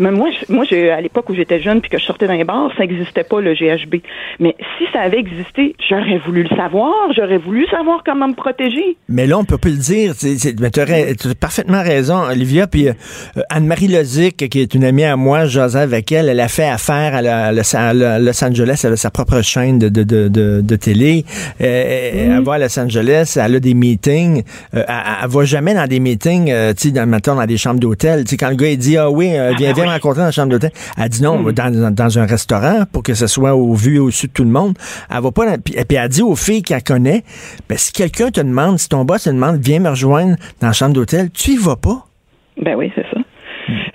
[0.00, 2.84] mais moi, moi, à l'époque où j'étais jeune puis que je sortais d'un bar, ça
[2.84, 3.96] n'existait pas le GHB.
[4.40, 8.96] Mais si ça avait existé, j'aurais voulu le savoir, j'aurais voulu savoir comment me protéger.
[9.08, 10.14] Mais là, on peut plus le dire.
[10.18, 10.28] Tu
[10.80, 12.66] as, parfaitement raison, Olivia.
[12.66, 12.92] Puis euh,
[13.50, 17.14] Anne-Marie Lozic, qui est une amie à moi, j'osais avec elle, elle a fait affaire
[17.14, 18.82] à, la- à Los, à Los Angeles.
[18.84, 21.24] Elle a sa propre chaîne de, de, de, de, de télé.
[21.60, 24.42] Euh, Elle va à Los Angeles, elle a des meetings.
[24.74, 27.56] Euh, elle, elle va jamais dans des meetings, euh, tu sais, dans, mettons, dans des
[27.56, 28.24] chambres d'hôtel.
[28.24, 30.26] Tu sais, quand le gars, il dit, ah oui, euh, viens, viens me rencontrer dans
[30.26, 30.70] la chambre d'hôtel.
[30.96, 33.74] Elle dit non, on va dans, dans, dans un restaurant pour que ce soit au
[33.74, 34.76] vu et au su de tout le monde.
[35.10, 37.24] Elle va pas dans- puis, puis elle dit aux filles qu'elle connaît,
[37.68, 40.72] ben, si quelqu'un te demande, si ton boss te demande, viens me rejoindre dans la
[40.72, 42.06] chambre d'hôtel, tu y vas pas.
[42.60, 43.18] Ben oui, c'est ça.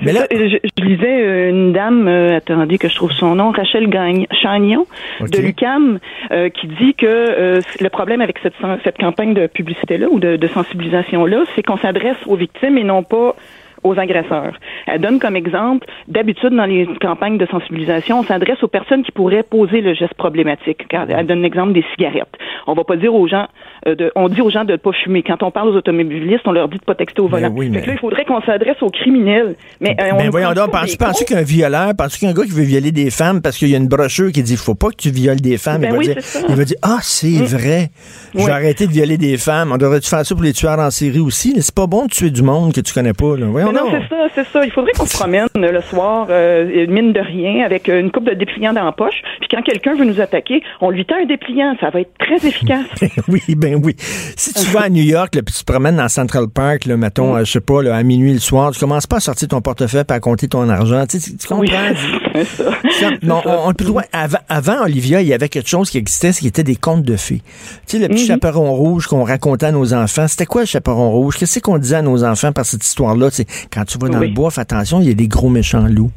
[0.02, 3.52] Mais là, je, je lisais euh, une dame, euh, attendez que je trouve son nom,
[3.52, 4.88] Rachel Gagne, Chagnon
[5.22, 6.00] de l'UCAM,
[6.32, 8.54] euh, qui dit que euh, le problème avec cette,
[8.84, 13.04] cette campagne de publicité-là ou de, de sensibilisation-là, c'est qu'on s'adresse aux victimes et non
[13.04, 13.36] pas
[13.84, 14.54] aux agresseurs.
[14.88, 19.12] Elle donne comme exemple, d'habitude dans les campagnes de sensibilisation, on s'adresse aux personnes qui
[19.12, 20.86] pourraient poser le geste problématique.
[20.92, 22.28] Elle donne l'exemple des cigarettes.
[22.68, 23.48] On va pas dire aux gens,
[23.88, 25.24] euh, de, on dit aux gens de ne pas fumer.
[25.24, 27.54] Quand on parle aux automobilistes, on leur dit de pas texter au Ben volant.
[27.56, 29.56] oui, mais- là, il faudrait qu'on s'adresse aux criminels.
[29.80, 32.92] Mais euh, on ben voyons donc, penses-tu qu'un violeur, penses-tu qu'un gars qui veut violer
[32.92, 35.40] des femmes parce qu'il y a une brochure qui dit faut pas que tu violes
[35.42, 37.90] des femmes, Ben il, va dire, il va dire ah c'est vrai,
[38.34, 38.52] je vais Oui.
[38.52, 39.72] arrêter de violer des femmes.
[39.74, 41.54] On devrait-tu faire ça pour les tueurs en série aussi?
[41.62, 43.36] C'est pas bon de tuer du monde que tu connais pas.
[43.38, 43.46] Là.
[43.48, 44.02] Voyons Non, donc.
[44.02, 44.66] c'est ça, c'est ça.
[44.66, 48.26] Il faudrait qu'on se promène euh, le soir, euh, mine de rien, avec une coupe
[48.26, 49.22] de dépliants dans la poche.
[49.40, 51.76] Puis quand quelqu'un veut nous attaquer, on lui tend un dépliant.
[51.80, 52.86] Ça va être très efficace.
[53.28, 53.96] oui, ben oui.
[54.00, 56.98] Si tu vas à New York, là, puis tu te promènes dans Central Park, là,
[56.98, 59.48] mettons, euh, je sais pas, là, à minuit le soir, tu commences pas à sortir
[59.48, 61.06] ton portefeuille et à compter ton argent.
[61.08, 61.62] Tu, tu- tu comprends?
[61.62, 61.70] Oui,
[62.36, 62.64] c'est ça.
[63.24, 63.60] Non, ça.
[63.66, 64.02] on, on.
[64.14, 67.04] Avant, avant, Olivia, il y avait quelque chose qui existait, ce qui était des contes
[67.04, 67.42] de fées.
[67.88, 68.28] Tu sais, le petit Mhm.
[68.28, 70.28] chaperon rouge qu'on racontait à nos enfants.
[70.28, 71.38] C'était quoi le chaperon rouge?
[71.38, 73.30] Qu'est-ce qu'on disait à nos enfants par cette histoire-là?
[73.72, 74.28] Quand tu vas dans Oui.
[74.30, 76.12] le bois, fais attention, il y a des gros méchants loups.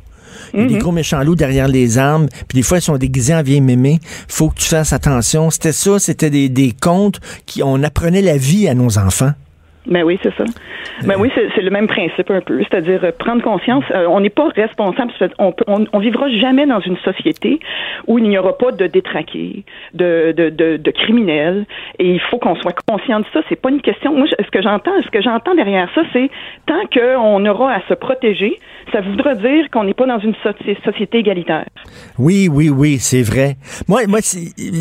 [0.55, 0.81] Il y a des Mhm.
[0.81, 4.00] gros méchants loups derrière les arbres, puis des fois ils sont déguisés en vieilles mémés.
[4.28, 5.50] Faut que tu fasses attention.
[5.50, 9.33] C'était ça, c'était des, des contes qui on apprenait la vie à nos enfants.
[9.87, 10.45] Ben oui, c'est ça.
[11.05, 13.83] Ben oui, c'est le même principe un peu, c'est-à-dire euh, prendre conscience.
[13.90, 15.11] euh, on n'est pas responsable.
[15.40, 17.59] On, on, on vivra jamais dans une société
[18.07, 19.64] où il n'y aura pas de détraqués,
[19.95, 21.66] de, de, de, de criminels,
[21.99, 23.40] et il faut qu'on soit conscient de ça.
[23.49, 24.14] C'est pas une question.
[24.14, 26.31] Moi, je- ce que j'entends, ce que j'entends derrière ça, c'est
[26.66, 28.59] tant qu'on aura à se protéger,
[28.92, 31.66] ça voudra dire qu'on n'est pas dans une soci- société égalitaire.
[32.21, 33.57] Oui, oui, oui, c'est vrai.
[33.88, 34.21] Moi, moi,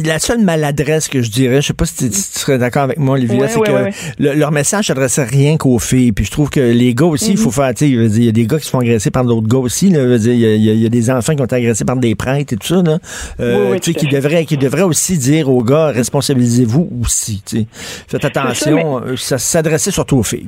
[0.06, 2.84] la seule maladresse que je dirais, je sais pas si tu, si tu serais d'accord
[2.84, 3.92] avec moi, Olivia, Ouais, c'est ouais, que ouais, ouais.
[4.20, 6.12] le- leur message s'adressait rien qu'aux filles.
[6.12, 8.32] Puis je trouve que les gars aussi, il faut faire, tu sais, il y a
[8.32, 9.88] des gars qui se font agresser par d'autres gars aussi.
[9.88, 12.58] Il y, y y a des enfants qui ont été agressés par des prêtres et
[12.58, 12.82] tout ça.
[12.82, 12.98] Là.
[13.40, 17.42] Euh, Oui, oui, tu sais, qui devraient, qui devraient aussi dire aux gars, responsabilisez-vous aussi.
[17.46, 17.66] tu sais.
[18.08, 20.48] Faites attention, euh, ça s'adressait surtout aux filles.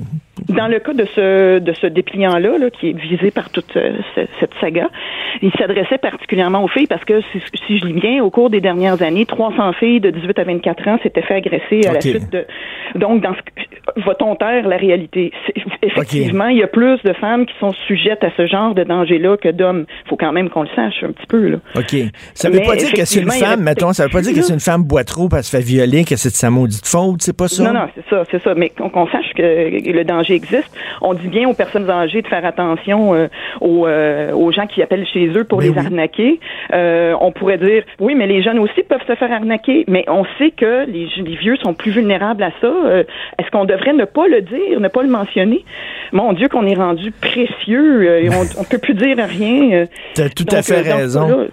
[0.49, 3.97] Dans le cas de ce de ce dépliant-là, là, qui est visé par toute euh,
[4.15, 4.89] ce- cette saga,
[5.41, 8.59] il s'adressait particulièrement aux filles parce que, si, si je lis bien, au cours des
[8.61, 12.31] dernières années, 300 filles de 18 à 24 ans s'étaient fait agresser à la suite
[12.31, 12.45] de...
[12.95, 15.31] Donc, dans ce, va-t-on la réalité?
[15.81, 19.37] Effectivement, il y a plus de femmes qui sont sujettes à ce genre de danger-là
[19.37, 19.85] que d'hommes.
[20.07, 21.47] faut quand même qu'on le sache un petit peu.
[21.49, 21.57] Là.
[21.75, 21.95] OK.
[22.33, 24.33] Ça veut Mais pas dire que c'est une il femme, mettons, ça veut pas dire
[24.33, 26.49] que c'est une femme boit trop parce qu'elle se fait violer, que c'est de sa
[26.49, 27.63] maudite faute, c'est pas ça?
[27.63, 28.53] Non, non, c'est ça, c'est ça.
[28.55, 30.71] Mais qu'on sache que le danger existe.
[31.01, 33.27] On dit bien aux personnes âgées de faire attention euh,
[33.61, 35.85] aux, euh, aux gens qui appellent chez eux pour Ben les oui.
[35.85, 36.39] arnaquer.
[36.73, 39.83] Euh, on pourrait dire, oui, mais les jeunes aussi peuvent se faire arnaquer.
[39.87, 42.71] Mais on sait que les, les vieux sont plus vulnérables à ça.
[43.39, 45.63] Est-ce qu'on devrait ne pas le dire, ne pas le mentionner?
[46.11, 48.01] Mon Dieu, qu'on est rendu précieux.
[48.09, 49.71] euh, et on, on peut plus dire rien.
[49.73, 49.85] euh.
[50.15, 51.47] T'as tout à fait euh, raison.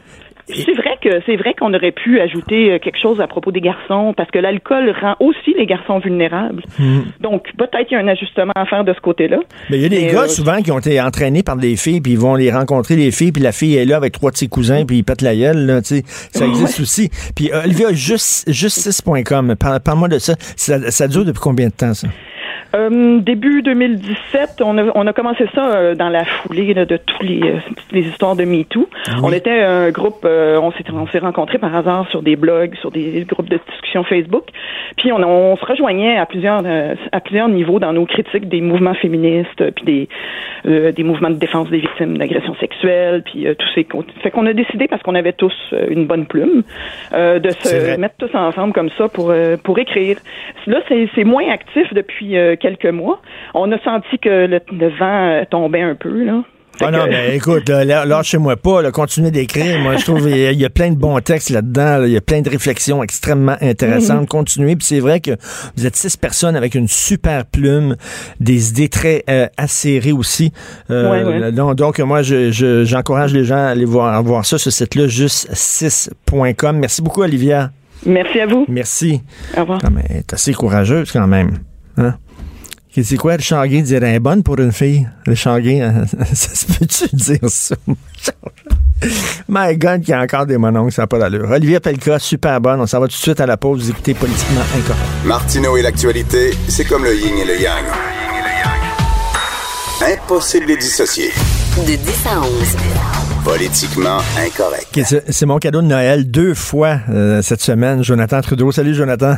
[0.53, 3.61] C'est vrai que c'est vrai qu'on aurait pu ajouter euh, quelque chose à propos des
[3.61, 6.65] garçons parce que l'alcool rend aussi les garçons vulnérables.
[6.77, 7.03] Hmm.
[7.21, 9.39] Donc peut-être qu'il y a un ajustement à faire de ce côté-là.
[9.71, 11.77] Mais il y a des Mais, gars euh, souvent qui ont été entraînés par des
[11.77, 14.33] filles, puis ils vont les rencontrer, les filles, puis la fille est là avec trois
[14.33, 16.03] de ses cousins, puis ils pètent la gueule, là, tu.
[16.05, 17.11] Ça existe aussi.
[17.37, 20.35] Puis euh, Olivia, juste, justice.com, parle- parle-moi de ça.
[20.57, 20.91] ça.
[20.91, 22.09] Ça dure depuis combien de temps, ça?
[22.75, 26.97] Euh, début 2017, on a, on a commencé ça euh, dans la foulée là, de
[26.97, 27.59] tous les, euh,
[27.93, 28.89] les histoires de MeToo.
[29.23, 32.75] On était un groupe, euh, on s'est on s'est rencontrés par hasard sur des blogs,
[32.77, 34.45] sur des groupes de discussion Facebook.
[34.97, 38.61] Puis on, on se rejoignait à plusieurs euh, à plusieurs niveaux dans nos critiques des
[38.61, 40.09] mouvements féministes, puis des
[40.67, 43.87] euh, des mouvements de défense des victimes d'agressions sexuelles, puis euh, tous ces
[44.23, 45.55] fait qu'on a décidé parce qu'on avait tous
[45.89, 46.63] une bonne plume
[47.13, 50.19] euh, de se mettre tous ensemble comme ça pour euh, pour écrire.
[50.67, 53.21] Là, c'est c'est moins actif depuis euh, quelques mois.
[53.55, 56.43] On a senti que le, le vent euh, tombait un peu là.
[56.83, 59.79] Ah non, mais écoute, lâchez-moi pas, là, continuez d'écrire.
[59.81, 61.99] Moi, je trouve qu'il y, a- il y a plein de bons textes là-dedans.
[61.99, 62.07] là.
[62.07, 64.27] Il y a plein de réflexions extrêmement intéressantes.
[64.29, 64.77] Continuez.
[64.77, 65.33] Puis c'est vrai que
[65.77, 67.97] vous êtes six personnes avec une super plume,
[68.39, 70.53] des idées très euh, acérées aussi.
[70.91, 71.53] Euh, Ouais, ouais.
[71.53, 75.07] Donc, donc, moi, je- je- j'encourage les gens à aller voir, voir ça, ce site-là,
[75.07, 76.79] juste6.com.
[76.79, 77.73] Merci beaucoup, Olivia.
[78.07, 78.65] Merci à vous.
[78.69, 79.21] Merci.
[79.57, 79.81] Au revoir.
[79.85, 81.59] Non, mais elle est assez courageuse quand même.
[81.99, 82.15] Hein?
[82.93, 85.09] C'est quoi, Richard Gay dirait bonne pour une fille?
[85.27, 87.77] Richard Gay, hein, ça se peut-tu dire ça?
[89.49, 91.49] My God, qu'il y a encore des mononcles, ça n'a pas d'allure.
[91.51, 92.81] Olivier Pelka, super bonne.
[92.81, 93.85] On s'en va tout de suite à la pause.
[93.85, 95.09] Vous écoutez Politiquement Incorrect.
[95.25, 97.85] Martineau et l'actualité, c'est comme le yin et le yang.
[100.03, 101.31] Impossible de les dissocier.
[101.87, 102.49] De 10 à 11.
[103.45, 104.99] Politiquement incorrect.
[105.31, 108.03] C'est mon cadeau de Noël deux fois euh, cette semaine.
[108.03, 108.73] Jonathan Trudeau.
[108.73, 109.37] Salut, Jonathan.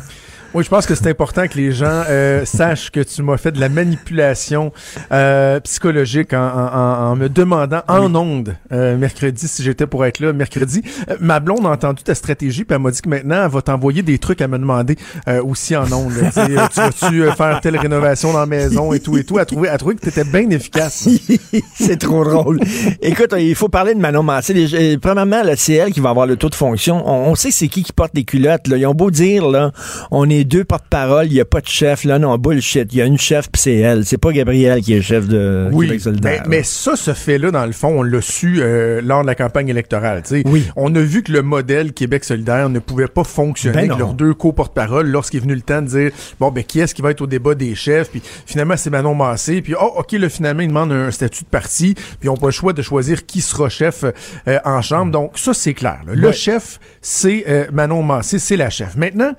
[0.54, 3.52] Oui, je pense que c'est important que les gens euh, sachent que tu m'as fait
[3.52, 4.70] de la manipulation
[5.10, 10.20] euh, psychologique en, en- en- me demandant en ondes euh, mercredi si j'étais pour être
[10.20, 10.82] là mercredi.
[11.08, 13.62] Euh, ma blonde a entendu ta stratégie puis elle m'a dit que maintenant elle va
[13.62, 16.12] t'envoyer des trucs à me demander euh, aussi en ondes.
[16.20, 16.30] là.
[16.68, 19.36] Tu vas-tu euh, faire telle rénovation dans la maison et tout et tout.
[19.36, 21.08] Elle a trouvé, elle a trouvé que t'étais bien efficace.
[21.74, 22.60] c'est trop drôle.
[23.00, 24.52] Écoute, il faut parler de Manon Massé.
[24.52, 27.02] Les- Premièrement, c'est elle qui va avoir le taux de fonction.
[27.08, 28.68] On, on sait c'est qui qui porte les culottes.
[28.68, 28.76] Là.
[28.76, 29.72] Ils ont beau dire, là,
[30.10, 32.04] on est deux porte-parole, il n'y a pas de chef.
[32.04, 32.88] Là, non, bullshit.
[32.92, 34.04] Il y a une chef, puis c'est elle.
[34.04, 36.42] C'est pas Gabriel qui est chef de Oui, Québec solidaire.
[36.46, 39.34] mais, mais ça, ce fait-là, dans le fond, on l'a su euh, lors de la
[39.34, 40.22] campagne électorale.
[40.46, 40.66] Oui.
[40.76, 44.14] On a vu que le modèle Québec solidaire ne pouvait pas fonctionner Ben avec leurs
[44.14, 47.10] deux co-porte-parole lorsqu'il est venu le temps de dire, bon, ben, qui est-ce qui va
[47.10, 48.10] être au débat des chefs?
[48.10, 49.62] Puis finalement, c'est Manon Massé.
[49.62, 51.94] Puis, oh, OK, là, finalement, il demande un statut de parti.
[52.20, 55.12] Puis, on pas le choix de choisir qui sera chef euh, en chambre.
[55.12, 56.00] Donc, ça, c'est clair.
[56.06, 56.14] là.
[56.14, 56.32] Le Ouais.
[56.32, 58.96] chef, c'est euh, Manon Massé, c'est la chef.
[58.96, 59.32] Maintenant,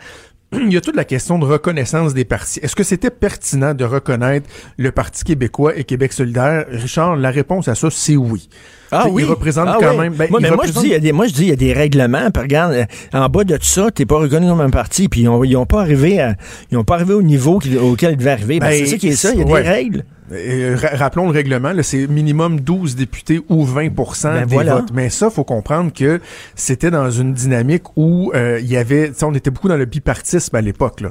[0.68, 2.60] il y a toute la question de reconnaissance des partis.
[2.62, 6.66] Est-ce que c'était pertinent de reconnaître le Parti québécois et Québec solidaire?
[6.70, 8.50] Richard, la réponse à ça, c'est oui.
[8.92, 9.24] Ah oui.
[9.24, 9.98] Il représente Ah quand oui.
[9.98, 10.14] même...
[10.14, 11.74] ben, moi, je dis, il y a des, moi, je dis, il y a des
[11.74, 12.30] règlements.
[12.32, 15.10] Puis regarde, euh, en bas de tout ça, t'es pas reconnu comme un parti.
[15.10, 16.36] Puis ils ont, ils ont pas arrivé à,
[16.72, 18.60] ils ont pas arrivé au niveau auquel ils devaient arriver.
[18.60, 19.32] Ben, Ben, c'est ça qui est ça.
[19.34, 19.64] Il y a ouais.
[19.64, 20.06] des règles.
[20.34, 24.76] Euh, ra- rappelons le règlement, c'est minimum 12 députés ou 20% Ben des voilà.
[24.76, 24.90] votes.
[24.94, 26.20] Mais ça, faut comprendre que
[26.56, 30.56] c'était dans une dynamique où euh, il y avait, on était beaucoup dans le bipartisme
[30.56, 31.04] à l'époque.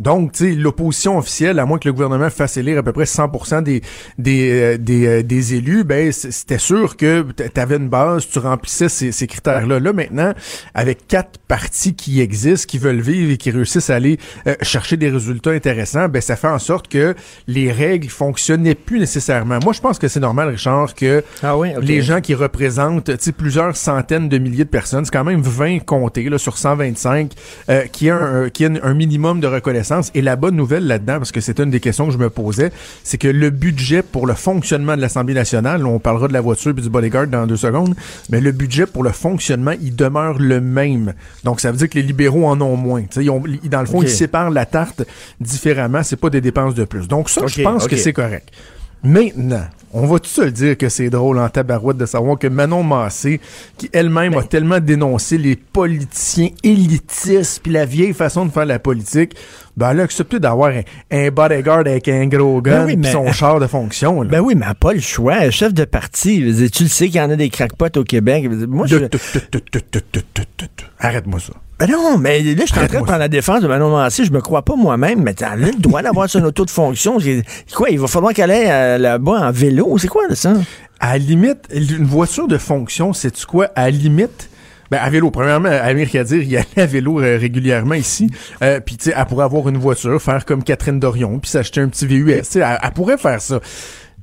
[0.00, 3.06] Donc, tu sais, l'opposition officielle, à moins que le gouvernement fasse élire à peu près
[3.06, 3.80] 100 des
[4.18, 8.38] des euh, des, euh, des élus, ben c'était sûr que tu avais une base, tu
[8.38, 9.80] remplissais ces, ces critères-là.
[9.80, 10.32] Là, maintenant,
[10.74, 14.18] avec quatre partis qui existent, qui veulent vivre et qui réussissent à aller
[14.62, 17.14] chercher des résultats intéressants, ben ça fait en sorte que
[17.46, 19.58] les règles fonctionnent n'est plus nécessairement.
[19.62, 23.76] Moi, je pense que c'est normal, Richard, que Ah oui, les gens qui représentent plusieurs
[23.76, 27.32] centaines de milliers de personnes, c'est quand même 20 comptés là, sur 125,
[27.68, 30.10] euh, qui a, un, qui a un minimum de reconnaissance.
[30.14, 32.70] Et la bonne nouvelle là-dedans, parce que c'est une des questions que je me posais,
[33.04, 36.70] c'est que le budget pour le fonctionnement de l'Assemblée nationale, on parlera de la voiture
[36.70, 37.94] et du bodyguard dans deux secondes,
[38.30, 41.14] mais le budget pour le fonctionnement, il demeure le même.
[41.44, 43.02] Donc, ça veut dire que les libéraux en ont moins.
[43.16, 45.02] Ils ont, ils- dans le fond, ils séparent la tarte
[45.40, 46.02] différemment.
[46.02, 47.08] C'est pas des dépenses de plus.
[47.08, 48.48] Donc, ça, je pense que c'est correct.
[49.02, 52.46] Maintenant, on va tout se le dire que c'est drôle en tabarouette de savoir que
[52.46, 53.40] Manon Massé,
[53.76, 54.40] qui elle-même Ben.
[54.40, 59.34] a tellement dénoncé les politiciens élitistes puis la vieille façon de faire la politique,
[59.78, 60.72] ben elle a accepté d'avoir
[61.10, 64.24] un, bodyguard avec un gros ben gun ben mais, son char de fonction.
[64.24, 65.50] Ben oui, mais elle n'a pas le choix.
[65.50, 66.40] Chef de parti.
[66.72, 68.50] Tu le sais qu'il y en a des crackpots au Québec.
[68.68, 68.96] Moi, je...
[70.98, 71.52] Arrête-moi ça.
[71.78, 74.24] Ben non, mais là, je suis en train de prendre la défense de Manon Massé.
[74.24, 77.18] Je me crois pas moi-même, mais elle a le droit d'avoir son auto de fonction.
[77.72, 79.96] Quoi, il va falloir qu'elle aille euh, là-bas en vélo?
[79.96, 80.54] C'est quoi, ça?
[80.98, 83.70] À la limite, une voiture de fonction, c'est-tu quoi?
[83.76, 84.50] À la limite,
[84.90, 88.30] ben, à vélo, premièrement, Amir Kadir, il allait à vélo euh, régulièrement ici.
[88.62, 91.80] Euh, puis, tu sais, elle pourrait avoir une voiture, faire comme Catherine Dorion, puis s'acheter
[91.80, 92.38] un petit VUS.
[92.38, 93.60] Tu sais, elle, elle pourrait faire ça.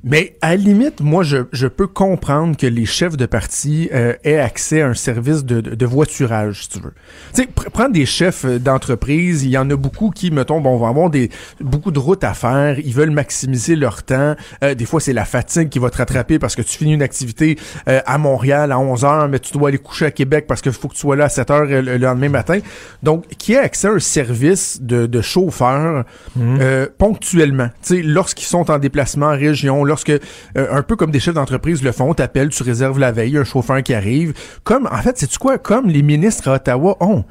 [0.08, 4.14] Mais à la limite, moi, je, je peux comprendre que les chefs de parti euh,
[4.22, 6.92] aient accès à un service de, de, de voiturage, si tu veux.
[7.34, 10.60] Tu sais, pr- prends des chefs euh, d'entreprise, il y en a beaucoup qui, mettons,
[10.60, 11.28] bon, vont avoir des,
[11.60, 14.36] beaucoup de routes à faire, ils veulent maximiser leur temps.
[14.62, 17.02] Euh, des fois, c'est la fatigue qui va te rattraper parce que tu finis une
[17.02, 20.62] activité euh, à Montréal à 11 heures, mais tu dois aller coucher à Québec parce
[20.62, 22.60] qu'il faut que tu sois là à 7 heures euh, le lendemain matin.
[23.02, 26.04] Donc, qui a accès à un service de, de chauffeur
[26.38, 27.70] euh, ponctuellement.
[27.82, 31.34] Tu sais, lorsqu'ils sont en déplacement en région, lorsque, euh, un peu comme des chefs
[31.34, 34.34] d'entreprise le font, t'appelles, tu réserves la veille, un chauffeur qui arrive.
[34.62, 35.56] Comme, en fait, c'est quoi?
[35.58, 37.24] Comme les ministres à Ottawa ont.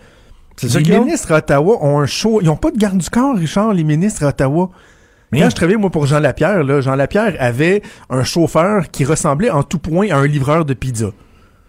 [0.63, 1.03] Les ont?
[1.03, 2.39] ministres à Ottawa ont un show.
[2.41, 4.69] Ils ont pas de garde du corps, Richard, les ministres à Ottawa.
[5.31, 9.05] Mais- Quand je travaillais, moi, pour Jean Lapierre, là, Jean Lapierre avait un chauffeur qui
[9.05, 11.07] ressemblait en tout point à un livreur de pizza.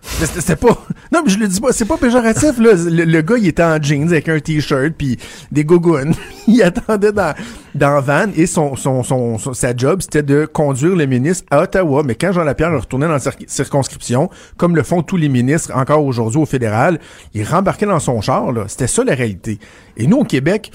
[0.03, 0.79] C'était pas.
[1.13, 2.73] Non, mais je le dis pas, c'est pas péjoratif, là.
[2.75, 5.17] Le, le gars, il était en jeans avec un t-shirt puis
[5.53, 6.15] des gougounes.
[6.49, 7.33] il attendait dans,
[7.77, 11.63] dans van et son, son, son, son- sa job, c'était de conduire le ministre à
[11.63, 12.03] Ottawa.
[12.05, 15.71] Mais quand Jean Lapierre retournait dans la cir- circonscription, comme le font tous les ministres
[15.77, 16.99] encore aujourd'hui au fédéral,
[17.35, 18.65] il rembarquait dans son char, là.
[18.67, 19.59] C'était ça la réalité.
[19.97, 20.73] Et nous, au Québec,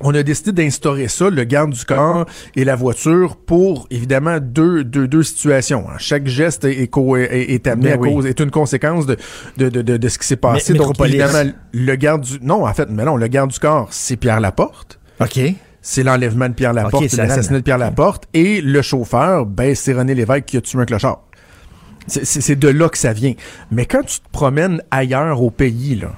[0.00, 2.26] on a décidé d'instaurer ça, le garde du corps
[2.56, 5.84] et la voiture, pour évidemment deux, deux, deux situations.
[5.88, 5.94] hein.
[5.98, 8.12] Chaque geste est, est est- amené Ben à oui.
[8.12, 9.16] cause, est une conséquence de,
[9.56, 10.72] de, de, de, de ce qui s'est passé.
[10.72, 13.88] Mais- Donc évidemment, le garde du non, en fait, mais non, le garde du corps,
[13.92, 14.98] c'est Pierre Laporte.
[15.20, 15.38] OK.
[15.80, 18.24] C'est l'enlèvement de Pierre Laporte, l'assassinat de Pierre Laporte.
[18.34, 21.20] Et le chauffeur, ben, c'est René Lévesque qui a tué un clochard.
[22.06, 23.34] C'est de là que ça vient.
[23.70, 26.12] Mais quand tu te promènes ailleurs au pays, là,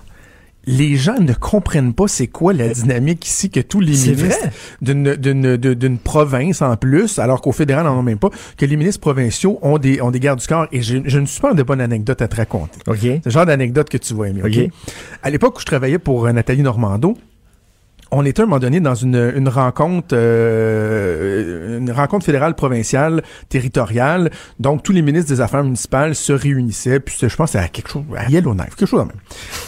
[0.66, 4.48] les gens ne comprennent pas c'est quoi la dynamique ici que tous les ministres
[4.80, 9.58] d'une province en plus, alors qu'au fédéral n'en ont même pas, que les ministres provinciaux
[9.62, 10.66] ont des ont des gardes du corps.
[10.72, 12.78] Et j'ai j'ai une super de bonne anecdote à te raconter.
[12.86, 12.98] OK.
[13.00, 14.42] C'est le genre d'anecdote que tu vas aimer.
[14.42, 14.56] OK?
[14.56, 14.70] OK?
[15.22, 17.16] À l'époque où je travaillais pour euh, Nathalie Normando,
[18.10, 24.30] on était à un moment donné dans une, rencontre euh, une rencontre fédérale provinciale territoriale.
[24.60, 28.04] Donc tous les ministres des affaires municipales se réunissaient puis je pense à quelque chose
[28.16, 29.16] à Yellowknife quelque chose même.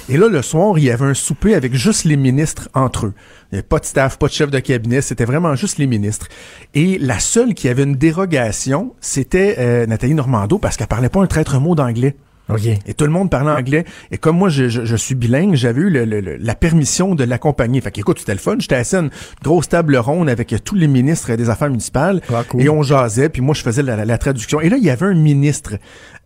[0.08, 3.14] Et là le soir il y avait un souper avec juste les ministres entre eux.
[3.50, 5.86] Il n'y avait pas de staff pas de chef de cabinet c'était vraiment juste les
[5.86, 6.28] ministres.
[6.74, 11.20] Et la seule qui avait une dérogation c'était euh, Nathalie Normando parce qu'elle parlait pas
[11.20, 12.14] un traître mot d'anglais
[12.48, 12.60] OK.
[12.86, 13.84] et tout le monde parlait anglais.
[14.10, 17.14] Et comme moi, je, je, je suis bilingue, j'avais eu le- le- le- la permission
[17.14, 17.80] de l'accompagner.
[17.80, 18.56] Fait qu'écoute, c'était le fun.
[18.58, 19.10] J'étais assis à une
[19.42, 22.20] grosse table ronde avec tous les ministres des Affaires municipales.
[22.32, 22.62] Ah, cool.
[22.62, 24.60] Et on jasait, puis moi, je faisais la, la- la traduction.
[24.60, 25.74] Et là, il y avait un ministre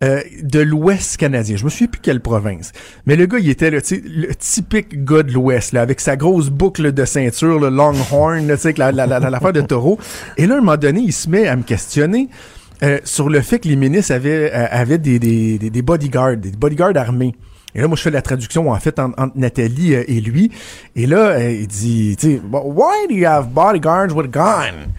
[0.03, 1.55] euh, de l'Ouest canadien.
[1.57, 2.71] Je me souviens plus quelle province.
[3.05, 6.49] Mais le gars, il était le, le typique gars de l'Ouest, là, avec sa grosse
[6.49, 9.99] boucle de ceinture, le longhorn, tu sais, la, la, la- l'affaire de taureau.
[10.37, 12.29] Et là, à un moment donné, il se met à me questionner.
[12.83, 16.51] Euh, sur le fait que les ministres avaient, euh, avaient des, des, des, bodyguards, des
[16.51, 17.33] bodyguards armés.
[17.75, 20.51] Et là, moi, je fais la traduction, en fait, en- entre Nathalie euh, et lui.
[20.95, 24.89] Et là, euh, il dit, tu sais, why do you have bodyguards with gun?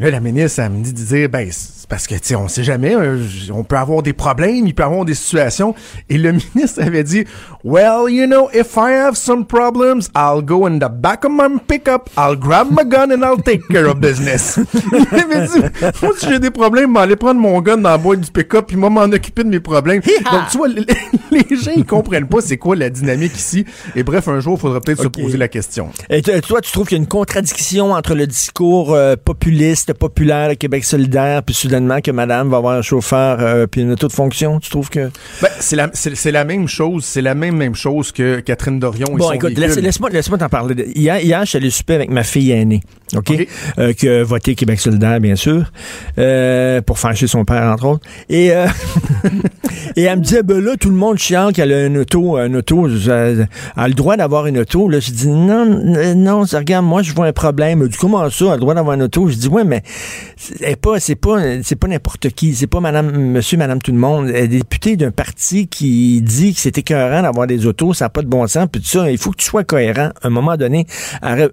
[0.00, 2.48] Là, la ministre, elle me dit de dire, ben, c'est parce que, tu sais, on
[2.48, 3.18] sait jamais, euh,
[3.52, 5.74] on peut avoir des problèmes, il peut avoir des situations.
[6.08, 7.26] Et le ministre avait dit,
[7.64, 11.58] well, you know, if I have some problems, I'll go in the back of my
[11.68, 14.58] pickup, I'll grab my gun and I'll take care of business.
[14.92, 15.60] il avait dit,
[16.02, 18.78] moi, si j'ai des problèmes, m'aller prendre mon gun dans la boîte du pick-up, puis
[18.78, 20.00] moi, m'en occuper de mes problèmes.
[20.00, 20.86] Donc, tu vois, les,
[21.30, 23.66] les gens, ils comprennent pas c'est quoi la dynamique ici.
[23.94, 25.90] Et bref, un jour, il faudra peut-être se poser la question.
[26.08, 29.98] Et toi, tu trouves qu'il y a une contradiction entre le discours euh, populiste c'était
[29.98, 34.08] populaire, Québec solidaire, puis soudainement que madame va avoir un chauffeur euh, puis une auto
[34.08, 34.60] de fonction?
[34.60, 35.10] Tu trouves que...
[35.42, 39.06] Ben, c'est la, c'est, la même chose, c'est la même, même chose que Catherine Dorion
[39.08, 39.82] et Bon, son écoute, véhicule.
[39.82, 40.74] laisse-moi laisse t'en parler.
[40.94, 42.82] Hier, hier, je suis allé souper avec ma fille aînée,
[43.16, 43.30] OK?
[43.30, 43.48] OK.
[43.78, 45.70] Euh, qui a voté Québec solidaire, bien sûr,
[46.18, 48.06] euh, pour fâcher son père, entre autres.
[48.28, 48.66] Et, euh,
[49.96, 52.56] et elle me disait, ben là, tout le monde chiant qu'elle a une auto, une
[52.56, 54.88] auto, elle a le droit d'avoir une auto.
[54.88, 57.86] Là, je dis, non, n- non, regarde, moi, je vois un problème.
[57.88, 59.28] Dit, comment ça, elle a le droit d'avoir une auto?
[59.28, 59.82] Je dis, ouais, mais
[60.36, 62.54] c'est pas, c'est pas, c'est pas n'importe qui.
[62.54, 64.28] C'est pas madame, monsieur, madame, tout le monde.
[64.28, 68.08] Elle est députée d'un parti qui dit que c'est écœurant d'avoir des autos, ça n'a
[68.10, 69.10] pas de bon sens, puis tout ça.
[69.10, 70.10] Il faut que tu sois cohérent.
[70.22, 70.86] À un moment donné,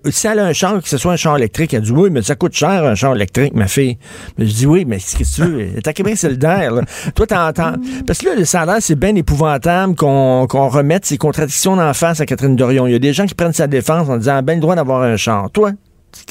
[0.10, 2.22] si elle a un char, que ce soit un char électrique, elle dit, oui, mais
[2.22, 3.97] ça coûte cher, un char électrique, ma fille.
[4.38, 5.59] Je dis, oui, mais qu'est-ce que tu veux?
[5.61, 6.82] Elle est à Québec solidaire, là.
[7.15, 7.74] Toi, t'entends.
[8.08, 12.26] Parce que là, le salaire, c'est bien épouvantable qu'on remette ces contradictions d'en face à
[12.26, 12.88] Catherine Dorion.
[12.88, 15.01] Il y a des gens qui prennent sa défense en disant, ben le droit d'avoir
[15.01, 15.51] un char.
[15.51, 15.74] Toi,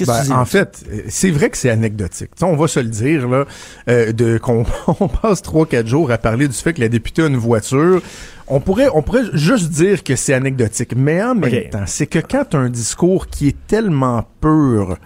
[0.06, 2.30] Ben, en fait, c'est vrai que c'est anecdotique.
[2.40, 3.44] On va se le dire là,
[3.90, 4.64] euh, de qu'on
[5.00, 8.00] on passe trois quatre jours à parler du fait que la députée a une voiture.
[8.48, 12.20] On pourrait, on pourrait juste dire que c'est anecdotique, mais en même temps, c'est que
[12.20, 14.96] quand as un discours qui est tellement pur,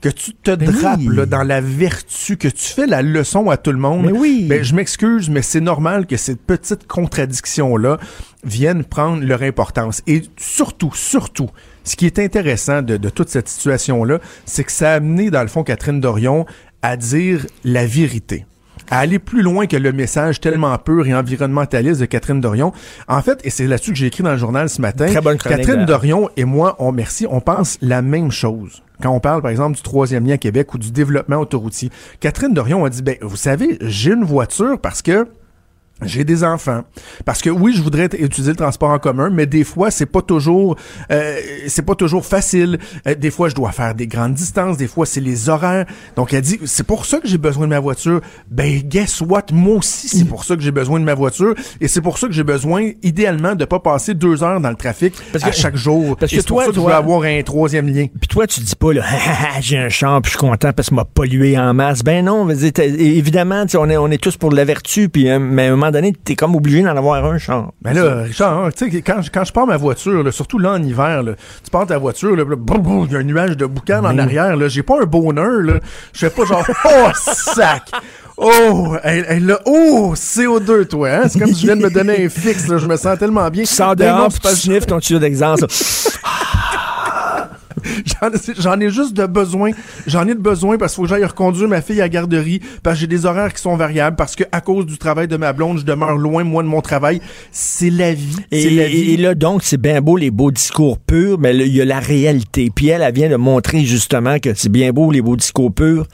[0.00, 1.14] que tu te Ben drapes oui.
[1.14, 4.46] là, dans la vertu, que tu fais la leçon à tout le monde, Mais oui.
[4.48, 7.98] ben, je m'excuse, mais c'est normal que ces petites contradictions-là
[8.44, 10.02] viennent prendre leur importance.
[10.06, 11.50] Et surtout, surtout,
[11.84, 15.42] ce qui est intéressant de, de toute cette situation-là, c'est que ça a amené, dans
[15.42, 16.46] le fond, Catherine Dorion
[16.82, 18.46] à dire la vérité
[18.90, 22.72] à aller plus loin que le message tellement pur et environnementaliste de Catherine Dorion.
[23.06, 25.38] En fait, et c'est là-dessus que j'ai écrit dans le journal ce matin, Très bonne
[25.38, 25.84] chronique, Catherine.
[25.84, 28.82] Dorion et moi, on merci, on pense la même chose.
[29.00, 31.90] Quand on parle, par exemple, du troisième lien à Québec ou du développement autoroutier,
[32.20, 35.26] Catherine Dorion a dit, ben, vous savez, j'ai une voiture parce que
[36.02, 36.82] j'ai des enfants.
[37.24, 40.22] Parce que oui, je voudrais utiliser le transport en commun, mais des fois, c'est pas
[40.22, 40.76] toujours
[41.10, 41.36] euh,
[41.68, 42.78] c'est pas toujours facile.
[43.06, 45.86] Euh, des fois, je dois faire des grandes distances, des fois, c'est les horaires.
[46.16, 48.20] Donc, elle dit, c'est pour ça que j'ai besoin de ma voiture.
[48.50, 49.46] Ben, guess what?
[49.52, 51.54] Moi aussi, c'est pour ça que j'ai besoin de ma voiture.
[51.80, 54.76] Et c'est pour ça que j'ai besoin, idéalement, de pas passer deux heures dans le
[54.76, 56.16] trafic Parce à que- chaque jour.
[56.16, 58.06] parce que c'est pour toi, ça que je toi- veux avoir un troisième lien.
[58.20, 59.02] Puis toi, tu dis pas, là,
[59.60, 62.02] j'ai un char, puis je suis content parce qu'il m'a pollué en masse.
[62.02, 65.70] Ben non, évidemment, on est, on est tous pour la vertu, puis euh, mais un
[65.72, 67.72] moment donné, t'es comme obligé d'en avoir un char.
[67.82, 70.58] Ben là, Richard, hein, tu sais, quand, je- quand je pars ma voiture, là, surtout
[70.58, 71.32] là en hiver, là,
[71.64, 74.82] tu pars ta voiture, il y a un nuage de boucan en arrière, là, j'ai
[74.82, 75.74] pas un bonheur, là.
[76.12, 77.82] Je fais pas genre, oh, sac!
[78.42, 81.22] Oh, elle, elle, oh, CO2, toi, hein?
[81.28, 83.48] C'est comme si je viens de me donner un fixe, là, je me sens tellement
[83.50, 83.64] bien.
[83.64, 85.66] Tu sors non, dehors, tu sniffes ton tuyau d'exhaust.
[88.58, 89.70] J'en ai juste de besoin.
[90.06, 92.60] J'en ai de besoin parce qu'il faut que j'aille reconduire ma fille à la garderie,
[92.82, 95.36] parce que j'ai des horaires qui sont variables, parce que à cause du travail de
[95.36, 97.20] ma blonde, je demeure loin, moi, de mon travail.
[97.52, 98.36] C'est la vie.
[98.50, 99.12] Et, la vie.
[99.12, 102.00] et là, donc, c'est bien beau les beaux discours purs, mais il y a la
[102.00, 102.70] réalité.
[102.74, 106.06] Puis elle, elle vient de montrer justement que c'est bien beau les beaux discours purs,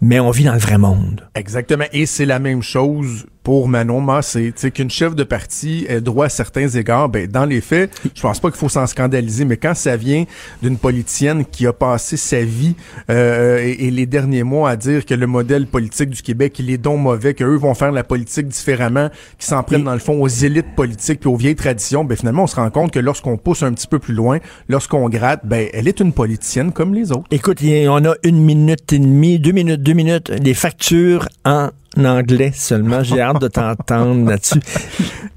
[0.00, 1.28] mais on vit dans le vrai monde.
[1.34, 1.84] Exactement.
[1.92, 4.52] Et c'est la même chose pour Manon Massé.
[4.54, 7.90] Tu sais, qu'une chef de parti ait droit à certains égards, ben, dans les faits,
[8.14, 10.24] je pense pas qu'il faut s'en scandaliser, mais quand ça vient
[10.62, 12.74] d'une politicienne qui a passé sa vie
[13.10, 16.70] euh, et, et les derniers mois à dire que le modèle politique du Québec, il
[16.70, 20.20] est donc mauvais, qu'eux vont faire la politique différemment, qu'ils s'en prennent, dans le fond,
[20.20, 23.36] aux élites politiques puis aux vieilles traditions, ben, finalement, on se rend compte que lorsqu'on
[23.36, 27.12] pousse un petit peu plus loin, lorsqu'on gratte, ben, elle est une politicienne comme les
[27.12, 27.26] autres.
[27.30, 31.70] Écoute, on a une minute et demie, deux minutes, deux minutes, les factures en
[32.04, 33.02] anglais seulement.
[33.02, 34.60] J'ai hâte de t'entendre là-dessus.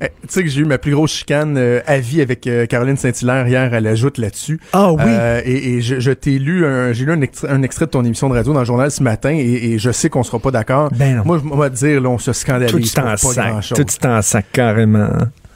[0.02, 2.66] Eh, tu sais que j'ai eu ma plus grosse chicane euh, à vie avec euh,
[2.66, 4.60] Caroline Saint-Hilaire hier, elle ajoute là-dessus.
[4.74, 5.02] Ah oui.
[5.06, 7.92] Euh, et, et je, je t'ai lu, un, j'ai lu un extrait, un extrait de
[7.92, 10.40] ton émission de radio dans le journal ce matin et, et je sais qu'on sera
[10.40, 10.90] pas d'accord.
[10.96, 11.24] Ben non.
[11.26, 13.74] Moi, je vais te dire, là, on se scandalise Tout pour en pas sac.
[13.76, 15.10] Tout en sac, carrément.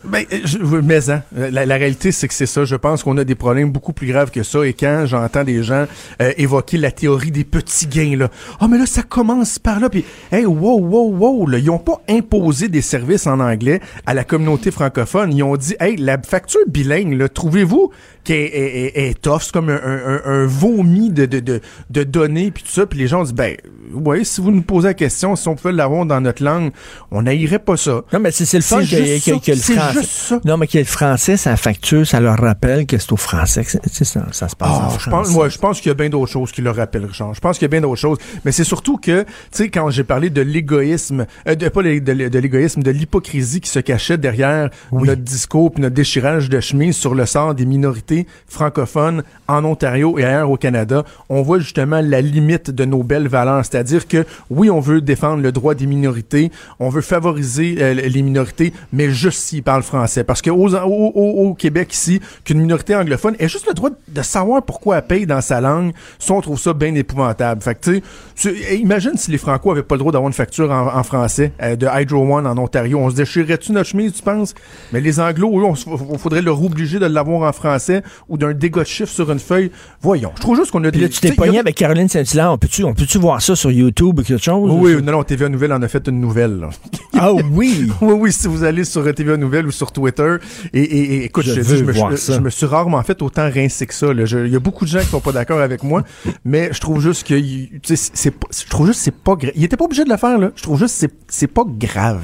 [0.07, 2.65] Ben, euh, je, mais hein, la, la réalité, c'est que c'est ça.
[2.65, 4.65] Je pense qu'on a des problèmes beaucoup plus graves que ça.
[4.65, 5.85] Et quand j'entends des gens
[6.21, 8.29] euh, évoquer la théorie des petits gains, là,
[8.59, 9.89] ah mais là ça commence par là.
[9.89, 14.13] Puis, hey, wow, wow, wow, là, ils ont pas imposé des services en anglais à
[14.13, 15.33] la communauté francophone.
[15.33, 17.91] Ils ont dit, hey, la facture bilingue, là, trouvez-vous
[18.23, 22.49] qu'elle est, est, est, tough, c'est comme un, un, vomi de, de, de, de données
[22.49, 22.85] puis tout ça.
[22.87, 23.55] Puis les gens dit, ben,
[23.93, 26.71] ouais, si vous nous posez la question, si on pouvait l'avoir dans notre langue,
[27.11, 28.01] on n'haïrait pas ça.
[28.11, 29.57] Non, mais c'est c'est le fun que, que- que le
[29.95, 30.07] français.
[30.07, 30.39] juste ça.
[30.45, 33.71] Non, mais que le français, ça facture, ça leur rappelle que c'est au français que
[33.71, 36.31] ça, ça se passe en je pense, ouais, je pense qu'il y a bien d'autres
[36.31, 37.33] choses qui le rappellent, Richard.
[37.33, 38.17] Je pense qu'il y a bien d'autres choses.
[38.43, 42.39] Mais c'est surtout que, tu sais, quand j'ai parlé de l'égoïsme, euh, de, pas de
[42.39, 47.15] l'égoïsme, de l'hypocrisie qui se cachait derrière notre discours puis notre déchirage de chemise sur
[47.15, 52.21] le sort des minorités francophones en Ontario et ailleurs au Canada, on voit justement la
[52.21, 53.63] limite de nos belles valeurs.
[53.65, 58.21] C'est-à-dire que, oui, on veut défendre le droit des minorités, on veut favoriser euh, les
[58.21, 60.23] minorités, mais juste s'ils parlent français.
[60.23, 64.63] Parce que aux, au, Québec ici, qu'une minorité anglophone ait juste le droit de savoir
[64.63, 67.61] pourquoi elle paye dans sa langue, ça, on trouve ça bien épouvantable.
[67.61, 68.03] Fait que, tu
[68.35, 71.53] sais, imagine si les Franco avaient pas le droit d'avoir une facture en, en français
[71.61, 72.99] euh, de Hydro One en Ontario.
[72.99, 74.53] On se déchirerait-tu notre chemise, tu penses?
[74.91, 78.81] Mais les Anglos, eux, on, faudrait leur obliger de l'avoir en français ou d'un dégât
[78.81, 79.71] de chiffre sur une feuille.
[80.01, 80.31] Voyons.
[80.35, 80.99] Je trouve juste qu'on a des...
[80.99, 82.51] là, tu t'es a- pogné avec Caroline Saint-Hilaire.
[82.51, 84.71] On peut-tu on peut-tu voir ça sur YouTube ou quelque chose?
[84.73, 86.59] Oui, non, non, TVA Nouvelle en a fait une nouvelle.
[86.59, 86.69] là.
[87.17, 87.91] Ah oui!
[88.01, 90.37] Oui, oui, si vous allez sur TVA Nouvelle ou sur Twitter,
[90.73, 93.85] et, et- et écoute, Je je, dis, me, je- me suis rarement fait autant rincé
[93.85, 94.07] que ça.
[94.13, 96.03] Il y a beaucoup de gens qui sont pas d'accord avec moi,
[96.45, 97.35] mais je trouve juste que,
[97.83, 99.51] c'est, je trouve juste que c'est pas grave.
[99.55, 100.51] Il était pas obligé de le faire là.
[100.55, 102.21] Je trouve juste que c'est, c'est pas grave.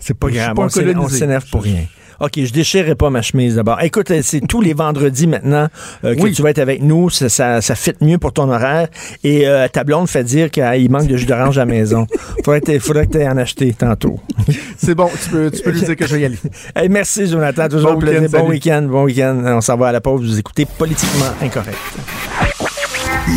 [0.00, 0.54] C'est pas grave.
[0.54, 0.62] pas
[1.04, 1.84] on s'énerve pour rien.
[2.20, 3.80] OK, je déchirerai pas ma chemise d'abord.
[3.82, 5.68] Écoute, c'est tous les vendredis maintenant
[6.04, 6.32] euh, que Oui.
[6.32, 7.10] tu vas être avec nous.
[7.10, 8.88] Ça, ça, ça fit mieux pour ton horaire.
[9.22, 12.06] Et euh, ta blonde fait dire qu'il manque de jus d'orange à la maison.
[12.44, 14.18] Faudrait, que- faudrait que tu en acheter tantôt.
[14.76, 16.38] C'est bon, tu peux, tu peux lui dire que je vais y aller.
[16.74, 17.68] Hey, merci, Jonathan.
[17.68, 18.22] Toujours Bon un plaisir.
[18.22, 18.82] week-end, Bon week-end.
[18.90, 19.42] Bon week-end.
[19.56, 20.22] On s'en va à la pause.
[20.26, 21.76] Vous écoutez Politiquement Incorrect.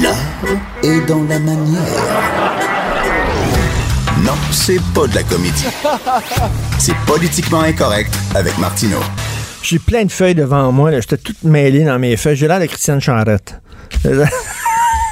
[0.02, 0.16] L'art
[0.84, 2.81] est dans la manière.
[4.24, 5.66] Non, c'est pas de la comédie.
[6.78, 9.00] C'est politiquement incorrect avec Martineau.
[9.64, 10.92] J'ai plein de feuilles devant moi.
[10.92, 12.36] J'étais toute mêlée dans mes feuilles.
[12.36, 13.60] J'ai l'air de Christiane Charrette.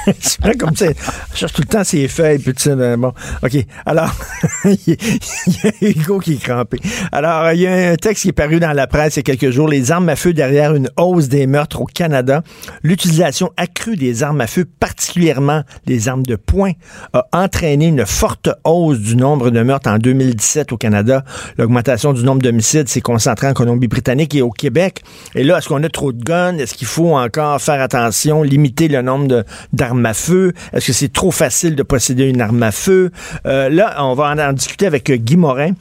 [0.20, 0.86] C'est vrai comme ça.
[1.32, 2.96] Je cherche tout le temps ses feuilles, puis là.
[2.96, 3.56] Bon, OK.
[3.86, 4.10] Alors,
[4.64, 6.78] il y a Hugo qui est crampé.
[7.12, 9.22] Alors, il y a un texte qui est paru dans la presse il y a
[9.36, 9.68] quelques jours.
[9.68, 12.42] Les armes à feu derrière une hausse des meurtres au Canada.
[12.82, 16.72] L'utilisation accrue des armes à feu, particulièrement les armes de poing,
[17.12, 21.24] a entraîné une forte hausse du nombre de meurtres en 2017 au Canada.
[21.58, 25.02] L'augmentation du nombre d'homicides s'est concentrée en Colombie-Britannique et au Québec.
[25.34, 26.56] Et là, est-ce qu'on a trop de guns?
[26.58, 29.44] Est-ce qu'il faut encore faire attention, limiter le nombre de-
[29.90, 30.52] d'armes à feu?
[30.72, 33.10] Est-ce que c'est trop facile de posséder une arme à feu?
[33.46, 35.72] Euh, là, on va en, en discuter avec euh, Guy Morin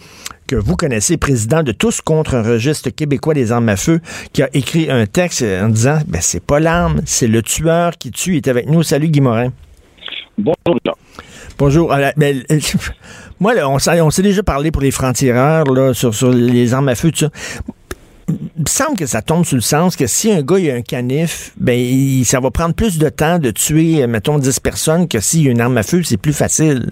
[0.47, 3.99] que vous connaissez, président de Tous contre un registre québécois des armes à feu,
[4.33, 7.99] qui a écrit un texte euh, en disant, ben, c'est pas l'arme, c'est le tueur
[7.99, 8.33] qui tue.
[8.33, 8.81] Il est avec nous.
[8.81, 9.51] Salut, Guy Morin.
[10.39, 10.79] Bonjour.
[11.59, 11.93] Bonjour.
[11.93, 12.43] Ah, ben,
[13.39, 17.11] moi, là, on s'est déjà parlé pour les francs-tireurs sur, sur les armes à feu,
[17.11, 17.29] tout ça.
[18.29, 20.75] Il me semble que ça tombe sur le sens que si un gars il a
[20.75, 25.07] un canif, ben il- ça va prendre plus de temps de tuer, mettons, 10 personnes
[25.07, 26.89] que s'il y a une arme à feu, c'est plus facile.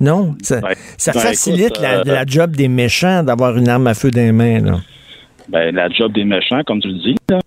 [0.00, 0.34] Non?
[0.42, 0.74] Ça, Ben,
[1.12, 4.32] facilite écoute, la, euh, la job des méchants d'avoir une arme à feu dans les
[4.32, 4.60] mains.
[4.60, 4.80] Là.
[5.48, 7.40] Ben, la job des méchants, comme tu le dis, là.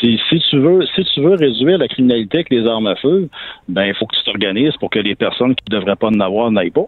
[0.00, 3.28] Si, si tu veux, si tu veux réduire la criminalité avec les armes à feu,
[3.66, 6.20] ben, il faut que tu t'organises pour que les personnes qui ne devraient pas en
[6.20, 6.84] avoir n'aillent pas.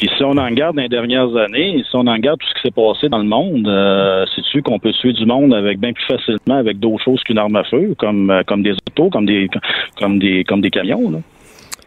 [0.00, 2.54] Puis si on en regarde dans les dernières années, si on en regarde tout ce
[2.54, 5.92] qui s'est passé dans le monde, euh, sais-tu qu'on peut tuer du monde avec bien
[5.92, 9.26] plus facilement avec d'autres choses qu'une arme à feu, comme euh, comme des autos, comme
[9.26, 9.50] des
[9.98, 11.10] comme des comme des camions.
[11.10, 11.18] Là?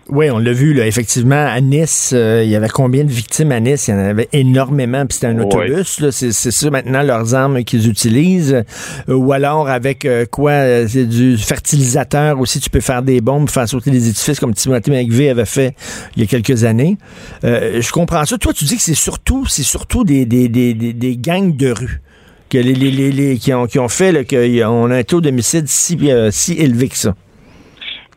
[0.09, 3.53] Oui, on l'a vu, là, effectivement, à Nice, euh, il y avait combien de victimes
[3.53, 3.87] à Nice?
[3.87, 5.45] Il y en avait énormément, puis c'était un Ouais.
[5.45, 8.63] autobus, là, c'est, c'est ça maintenant leurs armes qu'ils utilisent.
[9.07, 10.87] Euh, ou alors avec euh, quoi?
[10.89, 14.91] C'est du fertilisateur aussi, tu peux faire des bombes, faire sauter des édifices comme Timothy
[14.91, 15.73] McVeigh avait fait
[16.17, 16.97] il y a quelques années.
[17.41, 18.37] Je comprends ça.
[18.37, 21.71] Toi, tu dis que c'est surtout, c'est surtout des, des, des, des, des gangs de
[21.71, 22.01] rue.
[22.49, 25.67] Que les, les, les, les- qui, ont, qui ont fait qu'on a un taux d'homicide
[25.69, 25.97] si,
[26.31, 27.15] si élevé que ça.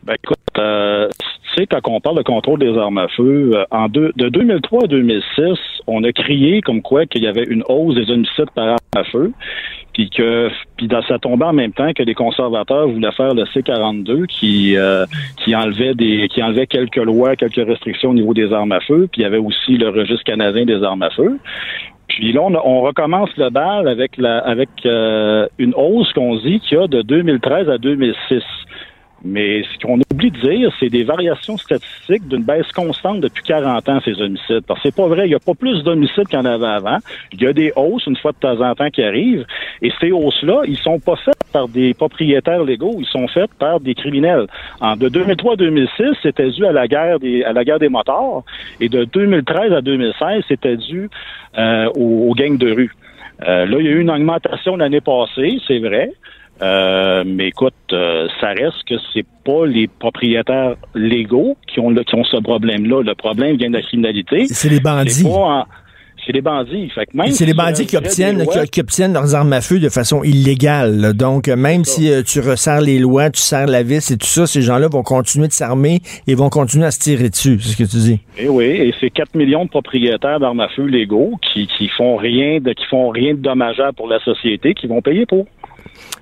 [0.05, 1.07] Ben écoute, euh,
[1.65, 5.57] quand on parle de contrôle des armes à feu, euh, en de 2003 à 2006,
[5.87, 9.03] on a crié comme quoi qu'il y avait une hausse des homicides par arme à
[9.05, 9.31] feu,
[9.93, 13.43] puis que puis dans, ça tombait en même temps que les conservateurs voulaient faire le
[13.45, 15.05] C42 qui euh,
[15.37, 19.07] qui enlevait des qui enlevait quelques lois, quelques restrictions au niveau des armes à feu,
[19.11, 21.39] puis il y avait aussi le registre canadien des armes à feu.
[22.07, 26.59] Puis là, on, on recommence le bal avec la avec euh, une hausse qu'on dit
[26.59, 28.43] qu'il y a de 2013 à 2006.
[29.23, 33.89] Mais ce qu'on oublie de dire, c'est des variations statistiques d'une baisse constante depuis 40
[33.89, 34.61] ans, ces homicides.
[34.67, 36.67] Parce que c'est pas vrai, il n'y a pas plus d'homicides qu'il y en avait
[36.67, 36.97] avant.
[37.33, 39.45] Il y a des hausses, une fois de temps en temps, qui arrivent.
[39.81, 43.79] Et ces hausses-là, ils sont pas faites par des propriétaires légaux, ils sont faites par
[43.79, 44.47] des criminels.
[44.81, 47.89] En de 2003 à 2006, c'était dû à la guerre des, à la guerre des
[47.89, 48.43] motards.
[48.79, 51.09] Et de 2013 à 2016, c'était dû
[51.57, 52.91] euh, aux, aux gangs de rue.
[53.47, 56.11] Euh, là, il y a eu une augmentation l'année passée, c'est vrai.
[56.61, 62.03] Euh, mais écoute, euh, ça reste que c'est pas les propriétaires légaux qui ont le,
[62.03, 63.03] qui ont ce problème-là.
[63.03, 64.45] Le problème vient de la criminalité.
[64.47, 65.23] C'est les bandits.
[66.25, 66.89] C'est les bandits.
[66.89, 69.53] Fait que même C'est les bandits euh, qui obtiennent, lois- qui, qui obtiennent leurs armes
[69.53, 70.97] à feu de façon illégale.
[70.99, 71.13] là.
[71.13, 74.25] Donc, euh, même si euh, tu resserres les lois, tu serres la vis et tout
[74.27, 77.59] ça, ces gens-là vont continuer de s'armer et vont continuer à se tirer dessus.
[77.61, 78.19] C'est ce que tu dis.
[78.39, 82.17] Eh oui, et c'est 4 millions de propriétaires d'armes à feu légaux qui, qui font
[82.17, 85.45] rien de qui font rien de dommageable pour la société, qui vont payer pour.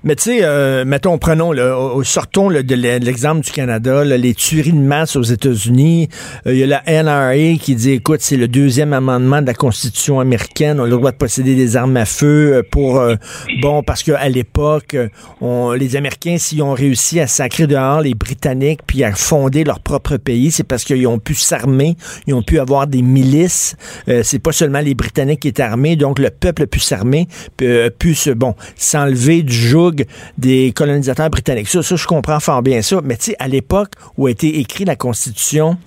[0.03, 4.17] Mais tu sais, euh, mettons, prenons, au- sortons là, de l'e- l'exemple du Canada, là,
[4.17, 6.09] les tueries de masse aux États-Unis.
[6.45, 9.55] Euh, Il y a la NRA qui dit, écoute, c'est le deuxième amendement de la
[9.55, 10.79] Constitution américaine.
[10.79, 13.15] On a le droit de posséder des armes à feu euh, pour, euh,
[13.63, 14.95] bon, parce qu'à l'époque,
[15.41, 20.17] les Américains, s'ils ont réussi à sacrer dehors les Britanniques puis à fonder leur propre
[20.17, 21.95] pays, c'est parce qu'ils ont pu s'armer,
[22.27, 23.75] ils ont pu avoir des milices.
[24.23, 27.27] C'est pas seulement les Britanniques qui étaient armés, donc le peuple a pu s'armer,
[27.61, 30.05] a pu se, bon, s'enlever du joug
[30.37, 31.69] des colonisateurs britanniques.
[31.69, 33.01] Ça, je comprends fort bien ça.
[33.03, 35.77] Mais tu sais, à l'époque où a été écrite la Constitution,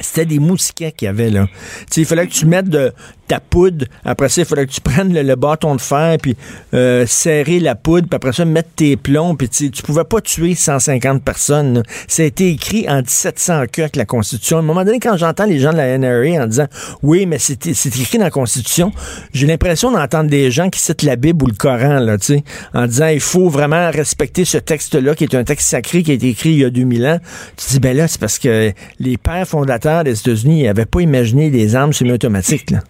[0.00, 1.46] c'était des mousquets qu'il y avait là.
[1.46, 2.92] Tu sais, il fallait que tu mettes de
[3.26, 3.86] ta poudre.
[4.04, 6.36] Après ça, il fallait que tu prennes le, le bâton de fer puis
[6.74, 8.08] euh, serrer la poudre.
[8.08, 9.34] Puis après ça, mettre tes plombs.
[9.34, 11.74] Puis tu, tu pouvais pas tuer 150 personnes.
[11.74, 11.82] là.
[12.08, 14.58] Ça a été écrit en 1700 que avec la Constitution.
[14.58, 16.66] À un moment donné, quand j'entends les gens de la NRA en disant
[17.02, 18.92] oui, mais c'est c'est écrit dans la Constitution,
[19.32, 22.44] j'ai l'impression d'entendre des gens qui citent la Bible ou le Coran là, tu sais,
[22.72, 26.14] en disant il faut vraiment respecter ce texte-là qui est un texte sacré qui a
[26.14, 27.18] été écrit il y a 2000 ans.
[27.56, 31.50] Tu dis ben là, c'est parce que les pères fondateurs des États-Unis n'avaient pas imaginé
[31.50, 32.80] des armes semi-automatiques là.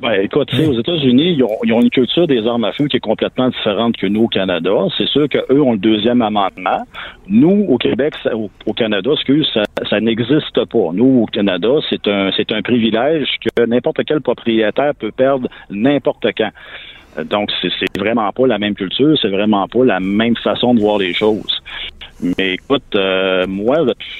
[0.00, 2.96] Ben, écoute, aux États-Unis, ils ont, ils ont une culture des armes à feu qui
[2.96, 4.70] est complètement différente que nous au Canada.
[4.96, 6.84] C'est sûr qu'eux ont le deuxième amendement.
[7.28, 10.88] Nous, au Québec, ça- au, au Canada, excuse, ça, ça n'existe pas.
[10.94, 16.26] Nous, au Canada, c'est un, c'est un privilège que n'importe quel propriétaire peut perdre n'importe
[16.34, 16.50] quand.
[17.18, 20.80] Euh, Donc, c'est vraiment pas la même culture, c'est vraiment pas la même façon de
[20.80, 21.60] voir les choses.
[22.22, 23.76] Mais écoute, euh, moi,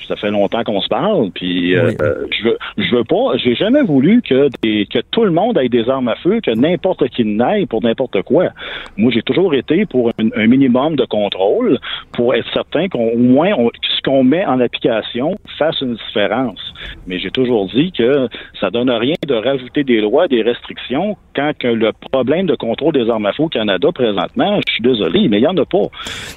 [0.09, 1.97] ça fait longtemps qu'on se parle, puis euh, Oui.
[2.01, 5.59] euh, je veux, je veux pas, j'ai jamais voulu que des, que tout le monde
[5.59, 8.49] ait des armes à feu, que n'importe qui n'aille pour n'importe quoi.
[8.97, 11.79] Moi, j'ai toujours été pour un, un minimum de contrôle,
[12.13, 16.61] pour être certain qu'au moins on- ce qu'on met en application fasse une différence.
[17.07, 18.29] Mais j'ai toujours dit que
[18.61, 22.95] ça donne rien de rajouter des lois, des restrictions, quand que le problème de contrôle
[22.95, 25.65] des armes à feu au Canada présentement, je suis désolé, mais il n'y en a
[25.67, 25.87] pas.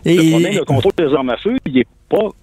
[0.05, 1.85] Et- Le problème de contrôle des armes à feu, n'est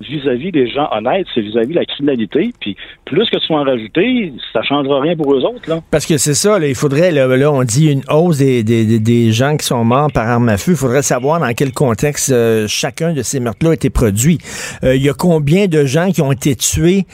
[0.01, 2.53] vis-à-vis des gens honnêtes, c'est vis-à-vis la criminalité.
[2.61, 5.69] Puis plus que tu vas en rajouter, ça changera rien pour eux autres.
[5.69, 5.81] Là.
[5.91, 9.33] Parce que c'est ça, là, il faudrait, là, on dit une hausse des, des, des-
[9.33, 10.73] gens qui sont morts par arme à feu.
[10.73, 14.39] Il faudrait savoir dans quel contexte euh, chacun de ces meurtres-là a été produit.
[14.83, 17.05] Euh, Il y a combien de gens qui ont été tués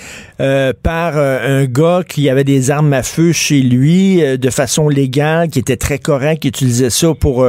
[0.41, 5.49] euh, par un gars qui avait des armes à feu chez lui de façon légale,
[5.49, 7.47] qui était très correct, qui utilisait ça pour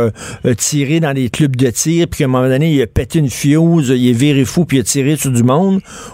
[0.57, 3.29] tirer dans des clubs de tir, puis qu'à un moment donné, il a pété une
[3.29, 4.96] fuse, il est viré fou, puis il a tiré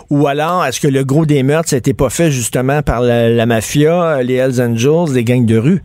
[0.10, 3.46] Ou alors, est-ce que le gros des meurtres, ça pas fait justement par la, la
[3.46, 5.84] mafia, les Hells Angels, les gangs de rue?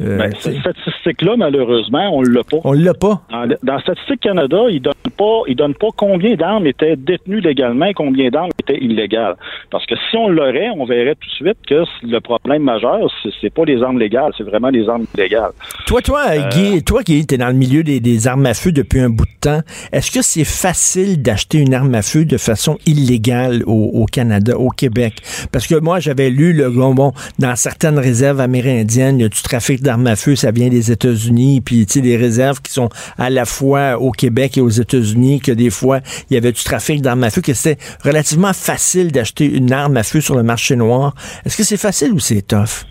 [0.00, 2.58] Euh, Ben, cette statistique-là, malheureusement, on l'a pas.
[2.64, 3.22] on l'a pas.
[3.30, 7.86] Dans, dans Statistique Canada, ils donnent pas, ils donnent pas combien d'armes étaient détenues légalement
[7.86, 9.36] et combien d'armes étaient illégales.
[9.70, 12.98] Parce que si on l'aurait, on verrait tout de suite que le problème majeur,
[13.40, 15.50] c'est, pas les armes légales, c'est vraiment les armes illégales.
[15.86, 16.48] Toi, toi, Euh.
[16.50, 19.24] Guy, toi qui es dans le milieu des, des armes à feu depuis un bout
[19.24, 19.60] de temps,
[19.92, 24.56] est-ce que c'est facile d'acheter une arme à feu de façon illégale au, au Canada,
[24.56, 25.14] au Québec?
[25.52, 29.42] Parce que moi, j'avais lu, le bon, dans certaines réserves amérindiennes, il y a du
[29.42, 32.90] trafic d'armes à feu, ça vient des États-Unis, puis tu sais, des réserves qui sont
[33.16, 36.62] à la fois au Québec et aux États-Unis, que des fois, il y avait du
[36.62, 40.42] trafic d'armes à feu, que c'était relativement facile d'acheter une arme à feu sur le
[40.42, 41.14] marché noir.
[41.46, 42.84] Est-ce que c'est facile ou c'est tough?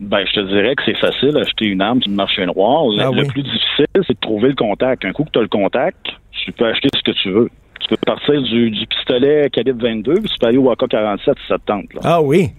[0.00, 2.84] Ben, je te dirais que c'est facile d'acheter une arme sur le marché noir.
[2.88, 3.28] Le, Ah le oui.
[3.28, 5.04] plus difficile, c'est de trouver le contact.
[5.04, 6.06] Un coup que tu as le contact,
[6.44, 7.48] tu peux acheter ce que tu veux.
[7.80, 11.46] Tu peux partir du, du pistolet calibre 22, puis tu peux aller au AK-47 si
[11.48, 11.92] ça te tente.
[11.94, 12.00] Là.
[12.04, 12.50] Ah oui.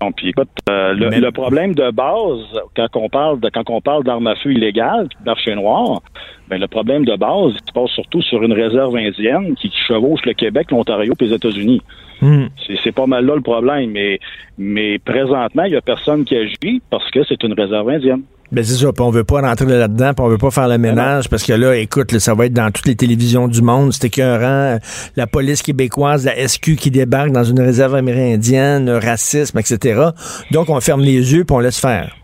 [0.00, 4.04] Bon, puis écoute, euh, le, problème de base, quand on parle de quand on parle
[4.04, 6.02] d'armes à feu illégales, marché noir,
[6.48, 10.20] ben le problème de base, il se passe surtout sur une réserve indienne qui, chevauche
[10.24, 11.82] le Québec, l'Ontario et les États-Unis.
[12.20, 12.46] Hmm.
[12.84, 14.20] C'est, pas mal là le problème, mais
[14.58, 18.22] mais présentement, il y a personne qui agit parce que c'est une réserve indienne.
[18.52, 20.76] Ben c'est ça, puis on veut pas rentrer là-dedans, puis on veut pas faire le
[20.76, 23.94] ménage, parce que là, écoute, là, ça va être dans toutes les télévisions du monde,
[23.94, 24.76] c'est écœurant.
[25.16, 30.02] La police québécoise, la SQ qui débarque dans une réserve amérindienne, le racisme, etc.
[30.50, 32.14] Donc, on ferme les yeux, puis on laisse faire.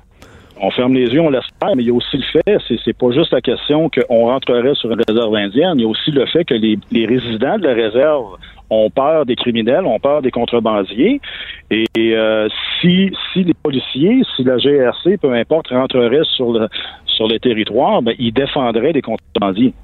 [0.60, 2.76] On ferme les yeux, on laisse faire, mais il y a aussi le fait, c'est,
[2.84, 6.10] c'est pas juste la question qu'on rentrerait sur une réserve indienne, il y a aussi
[6.10, 8.36] le fait que les, les résidents de la réserve
[8.68, 11.22] ont peur des criminels, ont peur des contrebandiers,
[11.70, 12.48] et euh,
[12.80, 16.68] si, si les policiers, si la GRC, peu importe, rentrerait sur le
[17.04, 19.74] sur le territoire, ben, ils défendraient des contrebandiers.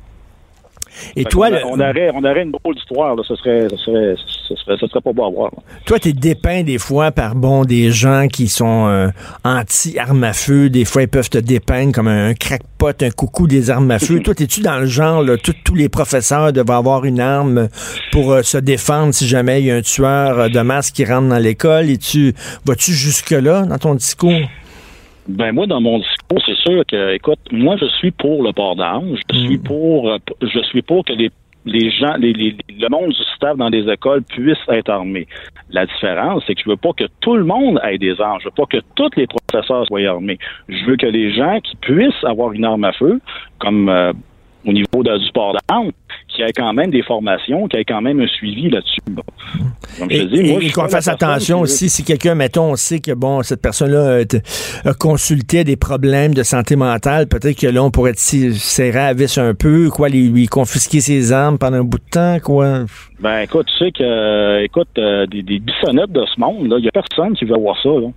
[1.17, 3.77] Et toi, qu'on a- le- on, aurait, on aurait une drôle d'histoire, ce serait, ce
[3.77, 4.15] serait,
[4.49, 5.51] ce serait, ce serait pas beau à voir.
[5.57, 5.63] là.
[5.87, 9.09] toi, t'es dépeint des fois par, bon, des gens qui sont euh,
[9.45, 10.71] anti-armes à feu.
[10.71, 14.21] Des fois, ils peuvent te dépeindre comme un, crackpot, un coucou des armes à feu.
[14.25, 17.69] toi, t'es-tu dans le genre, là, tout- tous les professeurs devaient avoir une arme
[18.13, 21.05] pour euh, se défendre si jamais il y a un tueur euh, de masse qui
[21.05, 21.91] rentre dans l'école?
[21.91, 22.35] Et tu,
[22.67, 24.33] vas-tu jusque-là dans ton discours?
[25.27, 28.77] Ben moi, dans mon discours, c'est sûr que, écoute, moi, je suis pour le port
[28.77, 29.17] d'armes.
[29.33, 31.31] Je suis pour, euh, je suis pour que les
[31.67, 35.27] les gens, les, les- le monde du staff dans les écoles puisse être armé.
[35.71, 38.39] La différence, c'est que je veux pas que tout le monde ait des armes.
[38.41, 40.39] Je veux pas que tous les professeurs soient armés.
[40.69, 43.19] Je veux que les gens qui puissent avoir une arme à feu,
[43.59, 44.13] comme euh,
[44.67, 45.91] au niveau de- du port d'armes,
[46.35, 49.01] qui aient quand même des formations, qui aient quand même un suivi là-dessus.
[49.11, 49.23] Bon.
[49.99, 53.13] Comme je Et, dis, moi, qu'on fasse attention aussi, si quelqu'un, mettons, on sait que,
[53.13, 54.25] bon, cette personne-là
[54.85, 59.39] a, consulté des problèmes de santé mentale, peut-être que là, on pourrait serrer à vis
[59.39, 62.85] un peu, quoi, lui, lui confisquer ses armes pendant un bout de temps, quoi.
[63.21, 66.85] Ben écoute, tu sais que euh, écoute, euh, des, des bissonnettes de ce monde, il
[66.85, 67.89] y a personne qui veut avoir ça.
[67.89, 68.09] Là.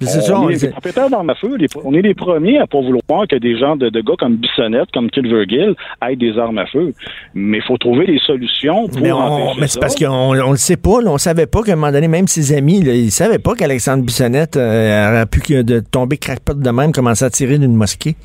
[0.00, 2.66] C'est ça, on est les propriétaires d'armes à feu, les- on est les premiers à
[2.66, 5.74] pas vouloir que des gens de, de gars comme Bissonnette, comme Kilvergill,
[6.06, 6.92] aient des armes à feu.
[7.34, 10.50] Mais il faut trouver des solutions pour Mais, on- empêcher mais c'est parce qu'on on
[10.50, 12.92] le sait pas, là, on savait pas qu'à un moment donné, même ses amis, là,
[12.92, 17.24] ils savaient pas qu'Alexandre Bissonnette euh, aurait pu que de tomber crackpot de même, commencer
[17.24, 18.16] à tirer d'une mosquée.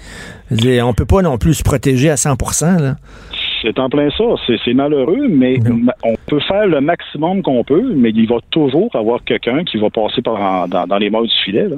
[0.83, 2.35] On peut pas non plus se protéger à 100
[2.81, 2.95] là.
[3.61, 4.23] C'est en plein ça.
[4.47, 5.57] C'est c'est malheureux, mais
[6.03, 9.89] on peut faire le maximum qu'on peut, mais il va toujours avoir quelqu'un qui va
[9.89, 11.67] passer par en- dans, dans les mailles du filet.
[11.69, 11.75] Là.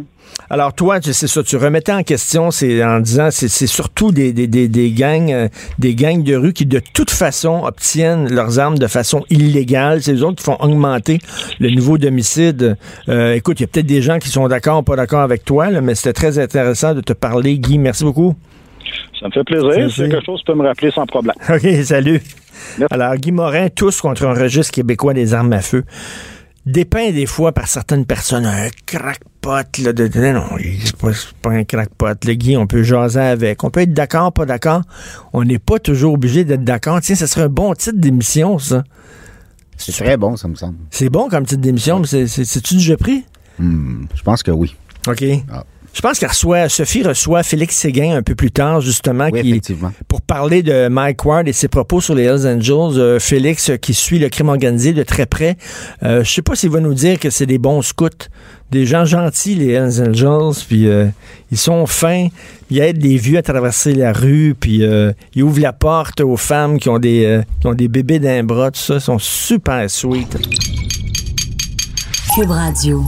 [0.49, 4.31] Alors toi, sais ça, tu remettais en question, c'est en disant, c'est c'est surtout des,
[4.33, 5.47] des, des, des gangs, euh,
[5.79, 10.01] des gangs de rue qui de toute façon obtiennent leurs armes de façon illégale.
[10.01, 11.19] C'est eux autres qui font augmenter
[11.59, 12.77] le niveau d'homicide.
[13.09, 15.43] Euh, écoute, il y a peut-être des gens qui sont d'accord ou pas d'accord avec
[15.43, 17.77] toi, là, mais c'était très intéressant de te parler, Guy.
[17.77, 18.35] Merci beaucoup.
[19.19, 19.89] Ça me fait plaisir.
[19.91, 21.35] Si quelque chose, tu peux me rappeler sans problème.
[21.49, 22.21] OK, salut.
[22.79, 22.93] Merci.
[22.93, 25.83] Alors, Guy Morin, tous contre un registre québécois des armes à feu.
[26.65, 30.95] Dépeint des fois par certaines personnes un crackpot, là, de, non, il- c'est
[31.41, 32.13] pas, un crackpot.
[32.25, 33.63] Le Guy, on peut jaser avec.
[33.65, 34.81] On peut être d'accord, pas d'accord.
[35.33, 37.01] On n'est pas toujours obligé d'être d'accord.
[37.01, 38.83] Tiens, ça serait un bon titre d'émission, ça.
[39.75, 40.77] C'est très bon, ça me semble.
[40.89, 43.25] C'est bon comme titre d'émission, mais c'est- c'est- c'est-tu déjà pris?
[43.59, 44.73] Hmm, je pense que oui.
[45.09, 45.23] OK.
[45.51, 45.65] Ah.
[45.93, 49.49] Je pense qu'elle reçoit, Sophie reçoit Félix Séguin un peu plus tard, justement, Oui, qui,
[49.51, 49.91] effectivement.
[50.07, 52.99] pour parler de Mike Ward et ses propos sur les Hells Angels.
[52.99, 55.55] Euh, Félix, euh, qui suit le crime organisé de très près,
[56.01, 58.09] euh, je sais pas s'il va nous dire que c'est des bons scouts,
[58.71, 61.05] des gens gentils, les Hells Angels, puis euh,
[61.51, 62.27] ils sont fins,
[62.71, 66.37] ils aident les vieux à traverser la rue, puis euh, ils ouvrent la porte aux
[66.37, 69.19] femmes qui ont des, euh, qui ont des bébés d'un bras, tout ça, ils sont
[69.19, 70.37] super sweet.
[72.35, 73.03] Cube Radio.